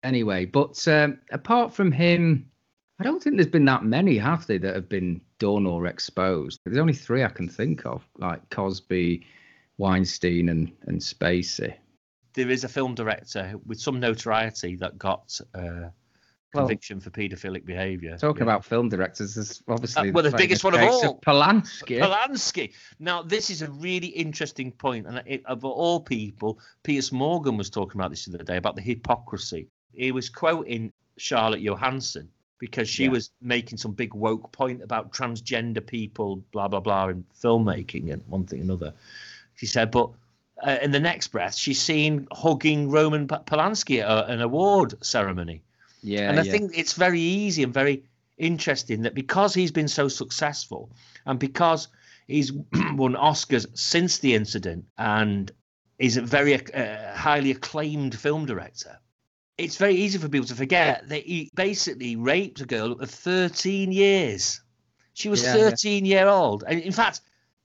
anyway, 0.03 0.47
but 0.47 0.89
um, 0.89 1.19
apart 1.31 1.75
from 1.75 1.93
him, 1.93 2.51
I 3.01 3.05
don't 3.05 3.23
think 3.23 3.37
there's 3.37 3.49
been 3.49 3.65
that 3.65 3.85
many, 3.85 4.17
have 4.19 4.47
they, 4.47 4.59
that 4.59 4.75
have 4.75 4.89
been 4.89 5.21
done 5.39 5.67
or 5.67 5.87
exposed? 5.87 6.61
There's 6.65 6.79
only 6.79 6.93
three 6.93 7.25
I 7.25 7.29
can 7.29 7.49
think 7.49 7.85
of, 7.87 8.07
like 8.19 8.49
Cosby, 8.51 9.27
Weinstein, 9.79 10.49
and 10.49 10.73
and 10.87 11.01
Spacey. 11.01 11.75
there 12.35 12.51
is 12.51 12.65
a 12.65 12.69
film 12.69 12.95
director 12.95 13.55
with 13.67 13.81
some 13.81 13.99
notoriety 14.01 14.77
that 14.77 14.97
got 14.99 15.39
uh, 15.55 15.61
Well- 15.61 15.93
conviction 16.53 17.01
for 17.01 17.11
paedophilic 17.11 17.65
behaviour. 17.65 18.17
Talking 18.17 18.39
Yeah. 18.47 18.53
about 18.53 18.65
film 18.65 18.89
directors, 18.89 19.35
there's 19.35 19.63
obviously 19.69 20.11
Uh, 20.11 20.13
well, 20.13 20.25
the 20.25 20.37
biggest 20.37 20.63
one 20.65 20.75
of 20.75 20.81
all. 20.83 21.21
Polanski. 21.21 21.99
Polanski. 22.01 22.73
Now, 23.01 23.23
this 23.23 23.51
is 23.51 23.63
a 23.63 23.71
really 23.73 24.07
interesting 24.09 24.71
point, 24.71 25.07
and 25.09 25.21
it, 25.27 25.45
of 25.47 25.65
all 25.65 26.01
people, 26.01 26.61
Piers 26.85 27.11
Morgan 27.13 27.57
was 27.57 27.71
talking 27.71 28.01
about 28.01 28.11
this 28.11 28.25
the 28.25 28.35
other 28.35 28.45
day 28.45 28.57
about 28.57 28.77
the 28.77 28.83
hypocrisy. 28.83 29.69
He 29.93 30.13
was 30.13 30.29
quoting 30.29 30.93
Charlotte 31.19 31.61
Johansson 31.61 32.29
because 32.65 32.89
she 32.89 33.05
Yeah. 33.05 33.11
was 33.11 33.31
making 33.43 33.77
some 33.77 33.93
big 33.93 34.15
woke 34.15 34.51
point 34.53 34.83
about 34.83 35.13
transgender 35.13 35.87
people, 35.87 36.37
blah 36.51 36.67
blah 36.67 36.81
blah, 36.81 37.09
in 37.09 37.23
filmmaking 37.43 38.11
and 38.11 38.23
one 38.27 38.47
thing 38.47 38.63
another. 38.63 38.95
She 39.57 39.67
said, 39.67 39.91
but 39.91 40.09
uh, 40.67 40.79
in 40.81 40.91
the 40.91 40.99
next 41.01 41.29
breath, 41.29 41.55
she's 41.55 41.79
seen 41.81 42.27
hugging 42.33 42.91
Roman 42.91 43.29
Polanski 43.29 44.01
at 44.01 44.31
an 44.31 44.41
award 44.41 44.95
ceremony. 45.05 45.63
yeah, 46.03 46.31
And 46.31 46.41
I 46.41 46.43
yeah. 46.43 46.53
think 46.53 46.73
it's 46.79 46.95
very 46.95 47.21
easy 47.21 47.63
and 47.65 47.75
very 47.75 48.03
interesting 48.39 49.03
that 49.03 49.15
because 49.15 49.53
he's 49.53 49.73
been 49.73 49.89
so 49.89 50.09
successful 50.09 50.91
and 51.27 51.39
because 51.39 51.89
he's 52.29 52.51
won 52.95 53.15
Oscars 53.15 53.67
since 53.77 54.19
the 54.21 54.35
incident 54.35 54.87
and 54.97 55.53
is 55.99 56.17
a 56.17 56.23
very 56.23 56.55
uh, 56.55 57.15
highly 57.15 57.51
acclaimed 57.51 58.19
film 58.19 58.47
director, 58.47 58.99
it's 59.59 59.77
very 59.77 59.95
easy 59.95 60.19
for 60.19 60.29
people 60.29 60.47
to 60.49 60.55
forget 60.55 61.09
that 61.09 61.25
he 61.25 61.51
basically 61.55 62.17
raped 62.17 62.61
a 62.61 62.67
girl 62.67 62.93
of 62.93 63.11
13 63.11 63.93
years. 63.93 64.61
She 65.15 65.29
was 65.29 65.43
Yeah, 65.43 65.57
yeah. 65.57 65.71
13 65.71 66.05
year 66.05 66.27
old. 66.27 66.65
And 66.67 66.81
in 66.81 66.93
fact, 66.93 67.21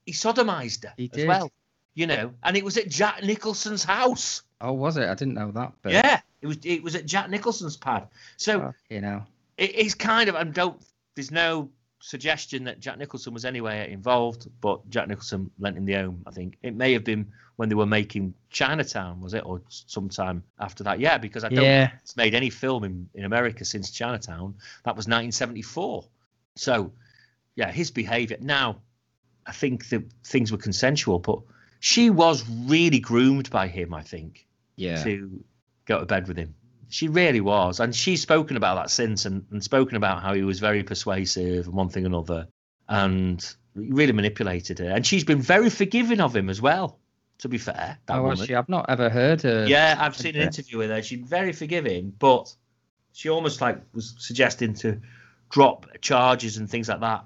he 0.06 0.12
sodomized 0.14 0.84
her 0.84 0.94
He 0.98 1.06
as 1.06 1.18
did. 1.18 1.28
well. 1.28 1.52
You 1.96 2.08
know, 2.08 2.34
and 2.44 2.56
it 2.56 2.64
was 2.64 2.78
at 2.78 2.88
Jack 2.90 3.24
Nicholson's 3.24 3.84
house. 3.84 4.44
Oh, 4.62 4.74
was 4.74 4.98
it? 4.98 5.10
I 5.10 5.16
didn't 5.16 5.34
know 5.34 5.52
that. 5.52 5.74
But, 5.82 5.92
Yeah, 5.94 6.22
it 6.42 6.48
was. 6.48 6.58
It 6.64 6.84
was 6.84 6.96
at 6.96 7.06
Jack 7.06 7.30
Nicholson's 7.30 7.76
pad. 7.76 8.08
So 8.38 8.60
well, 8.60 8.76
you 8.90 9.02
know. 9.02 9.24
it, 9.58 9.72
it's 9.76 9.96
kind 9.96 10.30
of 10.30 10.36
and 10.36 10.54
don't 10.54 10.80
there's 11.16 11.32
no 11.32 11.70
suggestion 12.00 12.64
that 12.66 12.80
Jack 12.80 12.98
Nicholson 12.98 13.34
was 13.34 13.46
anyway 13.46 13.92
involved, 13.92 14.48
but 14.62 14.90
Jack 14.90 15.08
Nicholson 15.08 15.52
lent 15.60 15.78
him 15.78 15.86
the 15.86 15.94
home. 15.94 16.24
I 16.26 16.32
think 16.32 16.58
it 16.64 16.76
may 16.76 16.94
have 16.94 17.04
been 17.04 17.32
when 17.58 17.68
they 17.70 17.76
were 17.76 17.86
making 17.86 18.34
Chinatown, 18.50 19.20
was 19.22 19.34
it, 19.34 19.46
or 19.46 19.62
sometime 19.70 20.44
after 20.60 20.84
that? 20.86 21.00
Yeah, 21.00 21.18
because 21.18 21.44
I 21.44 21.50
don't 21.50 21.64
Yeah. 21.66 21.92
it's 22.02 22.16
made 22.16 22.34
any 22.36 22.50
film 22.50 22.84
in, 22.86 23.10
in 23.14 23.26
America 23.26 23.66
since 23.66 23.92
Chinatown. 23.92 24.56
That 24.86 24.96
was 24.96 25.08
1974. 25.08 26.06
So, 26.56 26.94
yeah, 27.56 27.70
his 27.72 27.92
behaviour. 27.92 28.38
Now, 28.40 28.78
I 29.46 29.52
think 29.52 29.90
that 29.90 30.04
things 30.24 30.52
were 30.52 30.58
consensual, 30.58 31.20
but 31.20 31.40
she 31.82 32.10
was 32.10 32.48
really 32.50 33.00
groomed 33.00 33.50
by 33.50 33.68
him. 33.68 33.94
I 33.94 34.04
think 34.04 34.48
Yeah. 34.78 35.04
to 35.04 35.44
go 35.86 36.00
to 36.00 36.06
bed 36.06 36.28
with 36.30 36.38
him. 36.38 36.56
She 36.90 37.08
really 37.08 37.42
was. 37.42 37.80
And 37.80 37.96
she's 37.96 38.22
spoken 38.22 38.58
about 38.58 38.76
that 38.76 38.90
since 38.90 39.26
and, 39.26 39.46
and 39.52 39.64
spoken 39.64 39.96
about 39.96 40.22
how 40.22 40.34
he 40.34 40.44
was 40.44 40.60
very 40.60 40.84
persuasive 40.84 41.66
and 41.68 41.74
one 41.76 41.90
thing 41.90 42.06
and 42.06 42.14
another 42.16 42.48
and 42.88 43.56
really 43.76 44.12
manipulated 44.12 44.80
her. 44.80 44.90
And 44.90 45.06
she's 45.06 45.24
been 45.24 45.42
very 45.42 45.70
forgiving 45.70 46.20
of 46.20 46.36
him 46.36 46.50
as 46.50 46.62
well, 46.62 47.00
to 47.40 47.48
be 47.48 47.58
fair. 47.60 47.98
That 48.08 48.18
Oh, 48.18 48.24
woman. 48.24 48.40
actually, 48.40 48.56
I've 48.56 48.70
not 48.70 48.88
ever 48.90 49.10
heard 49.10 49.42
her. 49.44 49.66
yeah, 49.68 49.96
I've 50.00 50.18
seen 50.18 50.36
an 50.36 50.42
interview 50.42 50.80
with 50.80 50.90
her. 50.90 51.02
She's 51.04 51.20
very 51.20 51.54
forgiving, 51.54 52.12
but 52.18 52.54
she 53.14 53.30
almost 53.30 53.62
like 53.62 53.82
was 53.94 54.16
suggesting 54.18 54.74
to 54.76 55.00
drop 55.50 55.86
charges 56.02 56.58
and 56.58 56.70
things 56.70 56.90
like 56.90 57.02
that. 57.02 57.26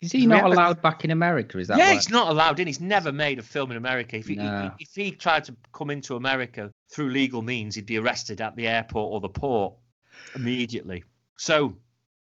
Is 0.00 0.12
he 0.12 0.26
not 0.26 0.44
allowed 0.44 0.80
back 0.80 1.04
in 1.04 1.10
America? 1.10 1.58
Is 1.58 1.68
that 1.68 1.78
yeah, 1.78 1.88
why? 1.88 1.94
he's 1.94 2.08
not 2.10 2.28
allowed 2.28 2.60
in. 2.60 2.66
He's 2.68 2.80
never 2.80 3.10
made 3.10 3.38
a 3.38 3.42
film 3.42 3.72
in 3.72 3.76
America. 3.76 4.16
If 4.16 4.28
he, 4.28 4.36
No. 4.36 4.70
if 4.78 4.90
he 4.94 5.10
tried 5.10 5.44
to 5.44 5.56
come 5.72 5.90
into 5.90 6.14
America 6.14 6.70
through 6.90 7.10
legal 7.10 7.42
means, 7.42 7.74
he'd 7.74 7.86
be 7.86 7.98
arrested 7.98 8.40
at 8.40 8.54
the 8.54 8.68
airport 8.68 9.12
or 9.12 9.20
the 9.20 9.28
port 9.28 9.74
immediately. 10.36 11.02
So 11.36 11.76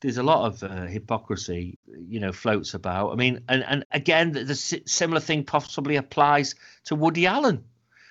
there's 0.01 0.17
a 0.17 0.23
lot 0.23 0.45
of 0.45 0.63
uh, 0.63 0.85
hypocrisy, 0.85 1.79
you 1.87 2.19
know, 2.19 2.31
floats 2.31 2.75
about. 2.75 3.11
I 3.11 3.15
mean, 3.15 3.41
and, 3.49 3.63
and 3.63 3.85
again, 3.91 4.33
the, 4.33 4.43
the 4.43 4.55
similar 4.55 5.19
thing 5.19 5.43
possibly 5.43 5.95
applies 5.95 6.55
to 6.85 6.95
Woody 6.95 7.25
Allen. 7.25 7.63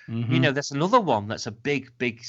Mhm. 0.09 0.29
You 0.29 0.39
know, 0.41 0.51
that's 0.51 0.71
another 0.71 0.99
one 0.99 1.27
that's 1.29 1.47
a 1.47 1.51
big, 1.51 1.91
big 1.97 2.21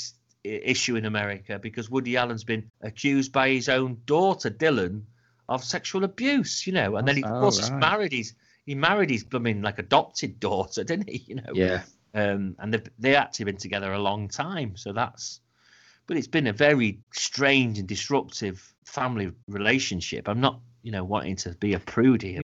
issue 0.44 0.94
in 0.94 1.04
America 1.06 1.58
because 1.58 1.90
Woody 1.90 2.16
Allen's 2.16 2.44
been 2.44 2.70
accused 2.82 3.32
by 3.32 3.48
his 3.48 3.68
own 3.68 3.98
daughter, 4.06 4.50
Dylan, 4.50 5.02
of 5.48 5.64
sexual 5.64 6.04
abuse. 6.04 6.66
You 6.66 6.72
know, 6.72 6.96
and 6.96 7.06
then 7.06 7.16
he, 7.16 7.24
of 7.24 7.30
Oh, 7.32 7.40
course 7.40 7.58
he's 7.58 7.70
right. 7.70 7.80
married 7.80 8.12
his 8.12 8.34
he 8.66 8.74
married 8.74 9.10
his 9.10 9.24
I 9.34 9.38
mean 9.38 9.62
like 9.62 9.78
adopted 9.78 10.40
daughter, 10.48 10.84
didn't 10.84 11.08
he? 11.08 11.24
You 11.26 11.34
know, 11.36 11.52
yeah. 11.52 11.82
um, 12.14 12.56
and 12.58 12.72
they've 12.72 12.88
they 12.98 13.14
actually 13.16 13.46
been 13.46 13.56
together 13.56 13.92
a 13.92 13.98
long 13.98 14.28
time. 14.28 14.76
So 14.76 14.92
that's, 14.92 15.40
but 16.06 16.16
it's 16.16 16.26
been 16.28 16.46
a 16.46 16.52
very 16.52 16.98
strange 17.12 17.78
and 17.78 17.88
disruptive 17.88 18.74
family 18.84 19.32
relationship. 19.48 20.28
I'm 20.28 20.40
not, 20.40 20.60
you 20.82 20.92
know, 20.92 21.04
wanting 21.04 21.36
to 21.36 21.50
be 21.54 21.74
a 21.74 21.78
prude 21.80 22.22
here. 22.22 22.40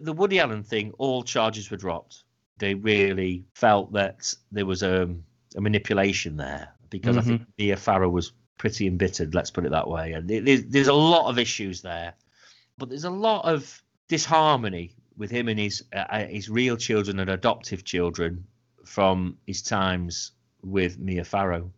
the 0.00 0.12
Woody 0.12 0.38
Allen 0.40 0.62
thing, 0.62 0.92
all 0.98 1.22
charges 1.22 1.70
were 1.70 1.76
dropped. 1.76 2.24
They 2.58 2.74
really 2.74 3.44
felt 3.54 3.92
that 3.92 4.34
there 4.52 4.66
was 4.66 4.82
a, 4.82 5.08
a 5.56 5.60
manipulation 5.60 6.36
there 6.36 6.68
because 6.90 7.16
I 7.16 7.20
think 7.22 7.42
Mia 7.58 7.76
Farrow 7.76 8.08
was 8.10 8.32
pretty 8.60 8.86
embittered. 8.86 9.34
Let's 9.34 9.50
put 9.50 9.64
it 9.64 9.70
that 9.70 9.88
way. 9.88 10.12
And 10.12 10.28
there's, 10.28 10.66
there's 10.66 10.88
a 10.88 10.92
lot 10.92 11.30
of 11.30 11.38
issues 11.38 11.80
there, 11.80 12.12
but 12.76 12.90
there's 12.90 13.04
a 13.04 13.10
lot 13.10 13.46
of 13.46 13.82
disharmony 14.06 14.92
with 15.16 15.30
him 15.30 15.48
and 15.48 15.58
his 15.58 15.82
uh, 15.94 16.04
uh, 16.10 16.26
his 16.26 16.50
real 16.50 16.76
children 16.76 17.20
and 17.20 17.30
adoptive 17.30 17.84
children 17.84 18.44
from 18.84 19.38
his 19.46 19.62
times 19.62 20.32
with 20.62 20.98
Mia 20.98 21.24
Farrow. 21.24 21.72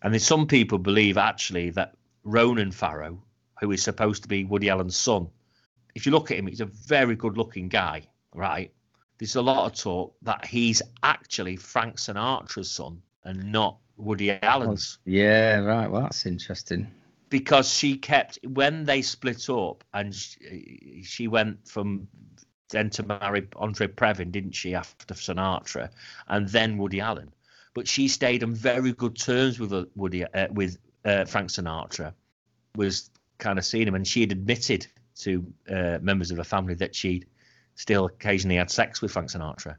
And 0.00 0.14
then 0.14 0.20
some 0.20 0.46
people 0.46 0.78
believe 0.78 1.18
actually 1.18 1.68
that 1.70 1.94
Ronan 2.22 2.72
Farrow, 2.72 3.22
who 3.60 3.70
is 3.72 3.82
supposed 3.82 4.22
to 4.22 4.28
be 4.28 4.44
Woody 4.44 4.70
Allen's 4.70 4.96
son, 4.96 5.28
if 5.94 6.06
you 6.06 6.12
look 6.12 6.30
at 6.30 6.38
him, 6.38 6.46
he's 6.46 6.62
a 6.62 6.66
very 6.88 7.16
good 7.16 7.36
looking 7.36 7.68
guy, 7.68 8.08
right? 8.34 8.72
There's 9.18 9.36
a 9.36 9.42
lot 9.42 9.66
of 9.66 9.78
talk 9.78 10.16
that 10.22 10.46
he's 10.46 10.80
actually 11.02 11.56
Frank 11.56 11.96
Sinatra's 11.96 12.70
son 12.70 13.02
and 13.24 13.52
not 13.52 13.76
Woody 13.96 14.30
Allen's 14.30 14.98
Yeah, 15.04 15.58
right. 15.58 15.90
Well, 15.90 16.02
that's 16.02 16.26
interesting. 16.26 16.90
because 17.30 17.68
she 17.72 17.96
kept 17.96 18.38
when 18.44 18.84
they 18.84 19.02
split 19.02 19.48
up 19.48 19.84
and 19.92 20.14
she, 20.14 21.02
she 21.04 21.28
went 21.28 21.66
from 21.68 22.08
then 22.70 22.90
to 22.90 23.02
marry 23.04 23.46
Andre 23.56 23.86
Previn, 23.86 24.32
didn't 24.32 24.52
she, 24.52 24.74
after 24.74 25.14
Sinatra, 25.14 25.90
and 26.28 26.48
then 26.48 26.78
Woody 26.78 27.00
Allen. 27.00 27.32
But 27.72 27.88
she 27.88 28.08
stayed 28.08 28.42
on 28.42 28.54
very 28.54 28.92
good 28.92 29.16
terms 29.16 29.58
with 29.58 29.72
uh, 29.72 29.84
Woody 29.94 30.24
uh, 30.24 30.48
with 30.50 30.78
uh, 31.04 31.24
Frank 31.24 31.50
Sinatra. 31.50 32.12
Was 32.76 33.10
kind 33.38 33.58
of 33.58 33.64
seeing 33.64 33.86
him, 33.86 33.94
and 33.94 34.06
she 34.06 34.20
had 34.20 34.32
admitted 34.32 34.86
to 35.20 35.44
uh, 35.70 35.98
members 36.00 36.30
of 36.30 36.38
her 36.38 36.44
family 36.44 36.74
that 36.74 36.94
she'd 36.94 37.26
still 37.76 38.06
occasionally 38.06 38.56
had 38.56 38.70
sex 38.70 39.00
with 39.00 39.12
Frank 39.12 39.30
Sinatra. 39.30 39.76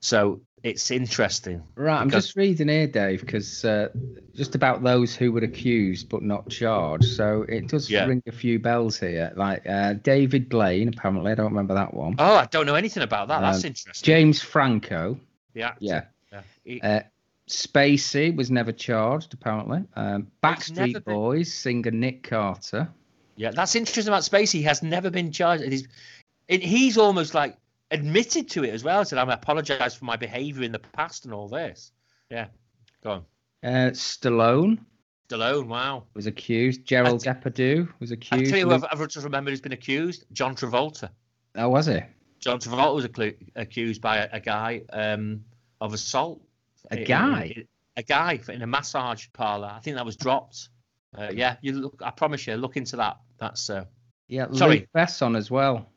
So 0.00 0.40
it's 0.62 0.90
interesting. 0.90 1.62
Right, 1.76 2.00
I'm 2.00 2.10
just 2.10 2.36
reading 2.36 2.68
here, 2.68 2.86
Dave, 2.86 3.20
because 3.20 3.64
uh, 3.64 3.88
just 4.34 4.54
about 4.54 4.82
those 4.82 5.14
who 5.14 5.30
were 5.32 5.40
accused 5.40 6.08
but 6.08 6.22
not 6.22 6.48
charged. 6.48 7.04
So 7.04 7.42
it 7.48 7.68
does 7.68 7.88
Yeah. 7.90 8.06
ring 8.06 8.22
a 8.26 8.32
few 8.32 8.58
bells 8.58 8.98
here. 8.98 9.32
Like 9.36 9.62
uh, 9.68 9.94
David 9.94 10.48
Blaine, 10.48 10.88
apparently, 10.88 11.32
I 11.32 11.34
don't 11.34 11.46
remember 11.50 11.74
that 11.74 11.94
one. 11.94 12.16
Oh, 12.18 12.34
I 12.36 12.46
don't 12.46 12.66
know 12.66 12.74
anything 12.74 13.02
about 13.02 13.28
that. 13.28 13.40
That's 13.40 13.64
Um, 13.64 13.68
interesting. 13.68 14.04
James 14.06 14.40
Franco, 14.42 15.18
The 15.54 15.62
actor. 15.62 15.84
yeah. 15.84 16.04
Yeah. 16.32 16.42
He- 16.64 16.80
Uh, 16.80 17.00
Spacey 17.48 18.34
was 18.36 18.50
never 18.50 18.72
charged, 18.72 19.32
apparently. 19.32 19.82
Um, 19.96 20.26
Backstreet 20.42 20.92
been- 20.92 21.02
Boys 21.02 21.52
singer 21.52 21.90
Nick 21.90 22.22
Carter. 22.24 22.88
Yeah, 23.36 23.52
that's 23.52 23.74
interesting 23.74 24.08
about 24.12 24.22
Spacey. 24.22 24.54
He 24.54 24.62
has 24.64 24.82
never 24.82 25.10
been 25.10 25.32
charged. 25.32 25.64
He's, 25.64 25.88
he's 26.48 26.98
almost 26.98 27.34
like 27.34 27.56
admitted 27.90 28.48
to 28.50 28.64
it 28.64 28.70
as 28.70 28.84
well. 28.84 29.04
Said, 29.04 29.18
"I'm 29.18 29.30
apologise 29.30 29.94
for 29.94 30.04
my 30.04 30.16
behaviour 30.16 30.62
in 30.62 30.72
the 30.72 30.78
past 30.78 31.24
and 31.24 31.34
all 31.34 31.48
this." 31.48 31.92
Yeah, 32.30 32.46
go 33.02 33.10
on. 33.10 33.24
Uh, 33.62 33.90
Stallone 33.90 34.78
Stallone, 35.28 35.66
wow. 35.66 36.04
was 36.14 36.26
accused. 36.26 36.84
Gerald 36.84 37.22
Depardieu 37.22 37.88
was 38.00 38.10
accused. 38.12 38.46
I 38.46 38.50
tell 38.50 38.58
you, 38.58 38.72
I've, 38.72 38.84
I've 38.90 39.08
just 39.08 39.24
remembered 39.24 39.50
who's 39.50 39.60
been 39.60 39.72
accused. 39.72 40.24
John 40.32 40.54
Travolta. 40.56 41.10
oh, 41.56 41.68
was 41.68 41.86
he? 41.86 42.00
John 42.40 42.58
Travolta 42.58 42.94
was 42.94 43.06
acclu- 43.06 43.36
accused 43.54 44.00
by 44.00 44.18
a, 44.18 44.28
a 44.32 44.40
guy 44.40 44.82
um, 44.92 45.44
of 45.80 45.92
assault. 45.92 46.40
A 46.90 47.04
guy? 47.04 47.52
in- 47.56 47.68
a 47.96 48.02
guy 48.04 48.38
in 48.48 48.62
a 48.62 48.66
massage 48.66 49.26
parlour. 49.32 49.72
I 49.74 49.80
think 49.80 49.96
that 49.96 50.06
was 50.06 50.16
dropped. 50.16 50.68
Uh, 51.16 51.30
yeah, 51.34 51.56
you 51.62 51.72
look. 51.72 52.00
I 52.02 52.12
promise 52.12 52.46
you, 52.46 52.54
look 52.54 52.76
into 52.76 52.96
that. 52.96 53.18
That's 53.38 53.68
uh, 53.68 53.86
Yeah, 54.28 54.46
Sorry. 54.52 54.80
Luc 54.80 54.88
Besson 54.94 55.36
as 55.36 55.50
well. 55.50 55.88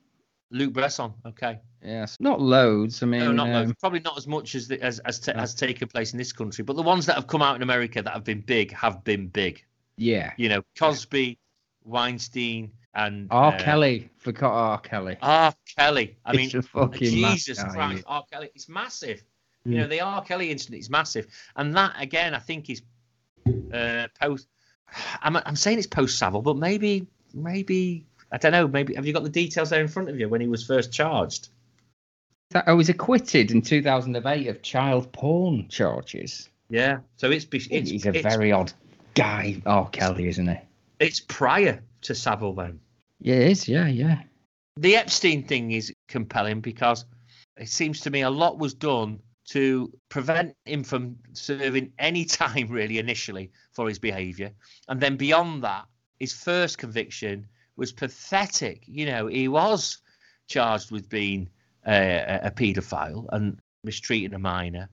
Luke 0.51 0.73
Bresson. 0.73 1.13
Okay. 1.25 1.59
Yes, 1.83 2.17
not 2.19 2.39
loads. 2.39 3.01
I 3.01 3.07
mean, 3.07 3.21
No, 3.21 3.31
not 3.31 3.47
um, 3.47 3.53
loads. 3.53 3.73
Probably 3.79 4.01
not 4.01 4.17
as 4.17 4.27
much 4.27 4.53
as 4.53 4.67
the, 4.67 4.79
as 4.81 4.99
as, 4.99 5.25
No. 5.27 5.33
has 5.33 5.55
taken 5.55 5.87
place 5.87 6.11
in 6.13 6.17
this 6.19 6.31
country, 6.31 6.63
but 6.63 6.75
the 6.75 6.81
ones 6.83 7.05
that 7.07 7.15
have 7.15 7.25
come 7.27 7.41
out 7.41 7.55
in 7.55 7.61
America 7.63 8.01
that 8.01 8.13
have 8.13 8.23
been 8.23 8.41
big 8.41 8.71
have 8.73 9.03
been 9.03 9.27
big. 9.27 9.63
yeah. 9.97 10.33
You 10.37 10.49
know, 10.49 10.61
Cosby, 10.77 11.39
Weinstein, 11.85 12.71
and 12.93 13.27
R. 13.31 13.53
uh, 13.53 13.59
Kelly, 13.59 14.09
forgot 14.17 14.51
R. 14.51 14.79
Kelly. 14.79 15.17
R. 15.21 15.53
Kelly. 15.77 16.17
I 16.25 16.35
mean, 16.35 16.55
a 16.55 16.61
fucking 16.61 16.99
Jesus 17.09 17.63
Christ, 17.63 18.03
R. 18.05 18.23
Kelly. 18.31 18.49
It's 18.53 18.67
massive. 18.69 19.23
Mm. 19.67 19.71
You 19.71 19.77
know, 19.79 19.87
the 19.87 20.01
R. 20.01 20.21
Kelly 20.23 20.51
incident 20.51 20.81
is 20.81 20.89
massive, 20.89 21.27
and 21.55 21.75
that 21.75 21.93
again, 21.99 22.35
I 22.35 22.39
think 22.39 22.69
is 22.69 22.81
uh, 23.73 24.07
post. 24.21 24.47
I'm 25.21 25.37
I'm 25.37 25.55
saying 25.55 25.77
it's 25.77 25.87
post 25.87 26.17
Savile, 26.19 26.41
but 26.41 26.57
maybe 26.57 27.07
maybe 27.33 28.05
I 28.31 28.37
don't 28.37 28.51
know. 28.51 28.67
Maybe 28.67 28.95
have 28.95 29.05
you 29.05 29.13
got 29.13 29.23
the 29.23 29.29
details 29.29 29.69
there 29.69 29.81
in 29.81 29.87
front 29.87 30.09
of 30.09 30.19
you 30.19 30.29
when 30.29 30.41
he 30.41 30.47
was 30.47 30.65
first 30.65 30.91
charged? 30.91 31.49
That, 32.51 32.67
I 32.67 32.71
uh, 32.71 32.75
was 32.75 32.89
acquitted 32.89 33.51
in 33.51 33.61
2008 33.61 34.47
of 34.47 34.61
child 34.61 35.11
porn 35.11 35.67
charges. 35.69 36.49
Yeah. 36.69 36.99
So 37.17 37.31
it's 37.31 37.45
it's 37.51 37.67
He's 37.89 38.05
a 38.05 38.09
it's, 38.09 38.21
very 38.21 38.51
odd 38.51 38.71
guy, 39.13 39.61
Oh, 39.65 39.89
Kelly, 39.91 40.27
isn't 40.27 40.47
he? 40.47 40.57
it's 40.99 41.19
prior 41.19 41.81
to 42.01 42.15
Savile 42.15 42.53
then. 42.53 42.79
Yeah, 43.19 43.35
it 43.35 43.51
is. 43.51 43.67
Yeah, 43.67 43.87
yeah. 43.87 44.21
The 44.77 44.95
Epstein 44.95 45.43
thing 45.43 45.71
is 45.71 45.93
compelling 46.07 46.61
because 46.61 47.05
it 47.57 47.69
seems 47.69 47.99
to 48.01 48.09
me 48.09 48.21
a 48.21 48.29
lot 48.29 48.57
was 48.57 48.73
done 48.73 49.19
to 49.49 49.91
prevent 50.09 50.55
him 50.65 50.83
from 50.83 51.17
serving 51.33 51.91
any 51.99 52.25
time 52.41 52.67
really 52.69 52.99
initially 52.99 53.51
for 53.73 53.87
his 53.87 53.99
behavior. 53.99 54.51
And 54.87 55.01
then 55.01 55.17
beyond 55.17 55.63
that, 55.63 55.85
his 56.19 56.33
first 56.33 56.77
conviction 56.77 57.47
was 57.77 57.91
pathetic. 57.91 58.83
You 58.87 59.05
know, 59.05 59.27
he 59.27 59.47
was 59.47 59.97
charged 60.47 60.91
with 60.91 61.09
being 61.09 61.49
a 61.85 62.39
a 62.43 62.51
paedophile 62.51 63.27
and 63.31 63.57
mistreating 63.83 64.33
a 64.33 64.39
minor. 64.39 64.89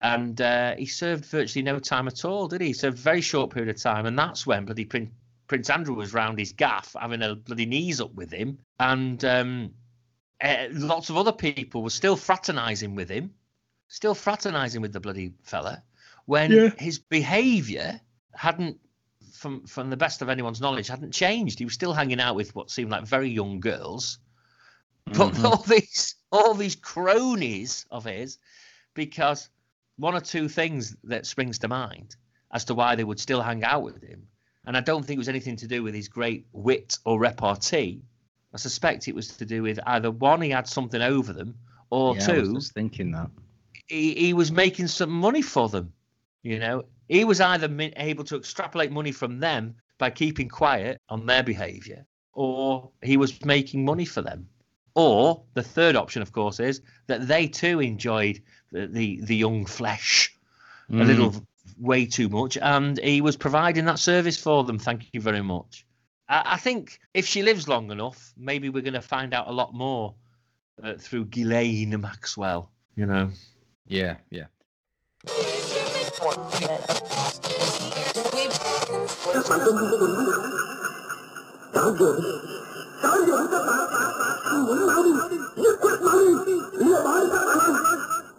And 0.00 0.40
uh, 0.40 0.76
he 0.76 0.86
served 0.86 1.24
virtually 1.24 1.62
no 1.62 1.80
time 1.80 2.06
at 2.06 2.24
all, 2.24 2.46
did 2.46 2.60
he? 2.60 2.68
He 2.68 2.72
served 2.72 2.98
a 2.98 3.02
very 3.02 3.20
short 3.20 3.50
period 3.50 3.74
of 3.74 3.82
time. 3.82 4.06
And 4.06 4.16
that's 4.16 4.46
when 4.46 4.64
bloody 4.64 4.84
Prince, 4.84 5.10
Prince 5.48 5.70
Andrew 5.70 5.96
was 5.96 6.14
round 6.14 6.38
his 6.38 6.52
gaff 6.52 6.94
having 7.00 7.22
a 7.22 7.34
bloody 7.34 7.66
knees 7.66 8.00
up 8.00 8.14
with 8.14 8.30
him. 8.30 8.58
And 8.78 9.24
um, 9.24 9.74
uh, 10.40 10.66
lots 10.70 11.10
of 11.10 11.16
other 11.16 11.32
people 11.32 11.82
were 11.82 11.90
still 11.90 12.14
fraternising 12.14 12.94
with 12.94 13.08
him, 13.08 13.34
still 13.88 14.14
fraternising 14.14 14.82
with 14.82 14.92
the 14.92 15.00
bloody 15.00 15.32
fella, 15.42 15.82
when 16.26 16.52
Yeah. 16.52 16.70
his 16.78 17.00
behaviour 17.00 18.00
hadn't, 18.34 18.78
from 19.38 19.66
from 19.66 19.88
the 19.90 19.96
best 19.96 20.20
of 20.22 20.28
anyone's 20.28 20.60
knowledge, 20.60 20.88
hadn't 20.88 21.12
changed. 21.12 21.58
He 21.58 21.64
was 21.64 21.74
still 21.74 21.92
hanging 21.92 22.20
out 22.20 22.34
with 22.36 22.54
what 22.54 22.70
seemed 22.70 22.90
like 22.90 23.04
very 23.04 23.30
young 23.30 23.60
girls, 23.60 24.18
but 25.06 25.32
Mhm. 25.32 25.44
all 25.44 25.56
these 25.62 26.16
all 26.30 26.54
these 26.54 26.76
cronies 26.76 27.86
of 27.90 28.04
his, 28.04 28.38
because 28.94 29.48
one 29.96 30.14
or 30.14 30.20
two 30.20 30.48
things 30.48 30.96
that 31.04 31.26
springs 31.26 31.58
to 31.60 31.68
mind 31.68 32.16
as 32.52 32.64
to 32.66 32.74
why 32.74 32.94
they 32.94 33.04
would 33.04 33.20
still 33.20 33.42
hang 33.42 33.64
out 33.64 33.82
with 33.82 34.02
him, 34.02 34.26
and 34.66 34.76
I 34.76 34.80
don't 34.80 35.04
think 35.04 35.16
it 35.16 35.18
was 35.18 35.28
anything 35.28 35.56
to 35.56 35.66
do 35.66 35.82
with 35.82 35.94
his 35.94 36.08
great 36.08 36.46
wit 36.52 36.98
or 37.04 37.18
repartee. 37.18 38.02
I 38.52 38.56
suspect 38.56 39.08
it 39.08 39.14
was 39.14 39.28
to 39.36 39.44
do 39.46 39.62
with 39.62 39.78
either 39.86 40.10
one, 40.10 40.40
he 40.40 40.50
had 40.50 40.66
something 40.66 41.02
over 41.02 41.32
them, 41.32 41.54
or 41.90 42.14
yeah, 42.16 42.26
I 42.28 42.38
was 42.38 42.48
two, 42.48 42.60
thinking 42.74 43.12
that. 43.12 43.30
he, 43.86 44.14
he 44.14 44.32
was 44.34 44.50
making 44.50 44.88
some 44.88 45.10
money 45.10 45.42
for 45.42 45.68
them. 45.68 45.92
You 46.42 46.58
know, 46.58 46.84
he 47.08 47.24
was 47.24 47.40
either 47.40 47.68
able 47.96 48.24
to 48.24 48.36
extrapolate 48.36 48.92
money 48.92 49.12
from 49.12 49.40
them 49.40 49.74
by 49.98 50.10
keeping 50.10 50.48
quiet 50.48 51.00
on 51.08 51.26
their 51.26 51.42
behavior, 51.42 52.06
or 52.32 52.90
he 53.02 53.16
was 53.16 53.44
making 53.44 53.84
money 53.84 54.04
for 54.04 54.22
them. 54.22 54.48
Or 54.94 55.42
the 55.54 55.62
third 55.62 55.96
option, 55.96 56.22
of 56.22 56.32
course, 56.32 56.60
is 56.60 56.80
that 57.06 57.28
they 57.28 57.46
too 57.48 57.80
enjoyed 57.80 58.40
the 58.72 58.86
the, 58.86 59.20
the 59.22 59.36
young 59.36 59.66
flesh 59.66 60.34
a 60.90 60.92
Mm. 60.92 61.06
little 61.06 61.46
way 61.78 62.06
too 62.06 62.28
much, 62.30 62.56
and 62.56 62.98
he 62.98 63.20
was 63.20 63.36
providing 63.36 63.84
that 63.84 63.98
service 63.98 64.38
for 64.38 64.64
them. 64.64 64.78
Thank 64.78 65.08
you 65.12 65.20
very 65.20 65.42
much. 65.42 65.84
I, 66.28 66.54
I 66.54 66.56
think 66.56 66.98
if 67.12 67.26
she 67.26 67.42
lives 67.42 67.68
long 67.68 67.90
enough, 67.90 68.32
maybe 68.38 68.70
we're 68.70 68.82
going 68.82 68.94
to 68.94 69.02
find 69.02 69.34
out 69.34 69.48
a 69.48 69.52
lot 69.52 69.74
more 69.74 70.14
uh, 70.82 70.94
through 70.94 71.26
Ghislaine 71.26 72.00
Maxwell. 72.00 72.70
You 72.96 73.06
know. 73.06 73.30
Yeah, 73.86 74.16
yeah. 74.30 74.46
các 76.18 76.26
bạn 79.50 79.60
có 79.66 79.72
mang 79.72 79.86
cái 79.90 79.98
quần 80.00 80.14
không 80.32 80.50
tao 81.72 81.90
vừa 81.98 82.16
đi 82.22 82.30
tao 83.02 83.16
vừa 83.26 83.46
các 83.52 83.62
bạn 83.66 83.88
không 84.42 84.66
muốn 84.66 84.86
máu 84.86 85.02
đi 85.30 85.36
nhất 85.56 85.76
quyết 85.80 86.02
máu 86.02 86.18
đi 86.46 86.52
lừa 86.72 87.02
bỏ 87.04 87.20
đi 87.20 87.26
các 87.32 87.44
bạn 87.46 87.58
không 87.58 87.76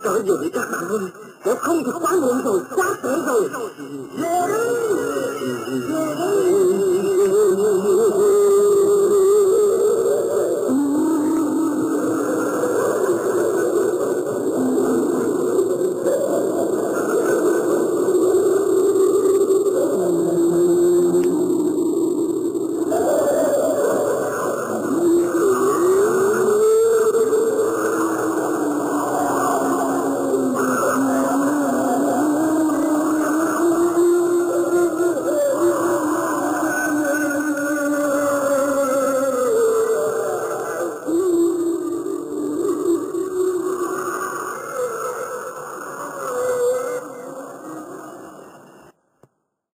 tao 0.04 0.14
vừa 0.28 0.38
đi 0.44 0.50
các 0.54 0.72
bạn 0.72 0.90
ơi 0.90 1.00
nó 1.46 1.54
không 1.60 1.84
thì 1.86 1.92
quá 2.02 2.12
muộn 2.22 2.42
rồi 2.44 2.60
quá 2.76 2.96
trễ 3.04 3.10
rồi 3.28 3.50
lừa 4.18 4.48
đi 4.48 4.64
lừa 5.88 6.16
đi 6.16 6.49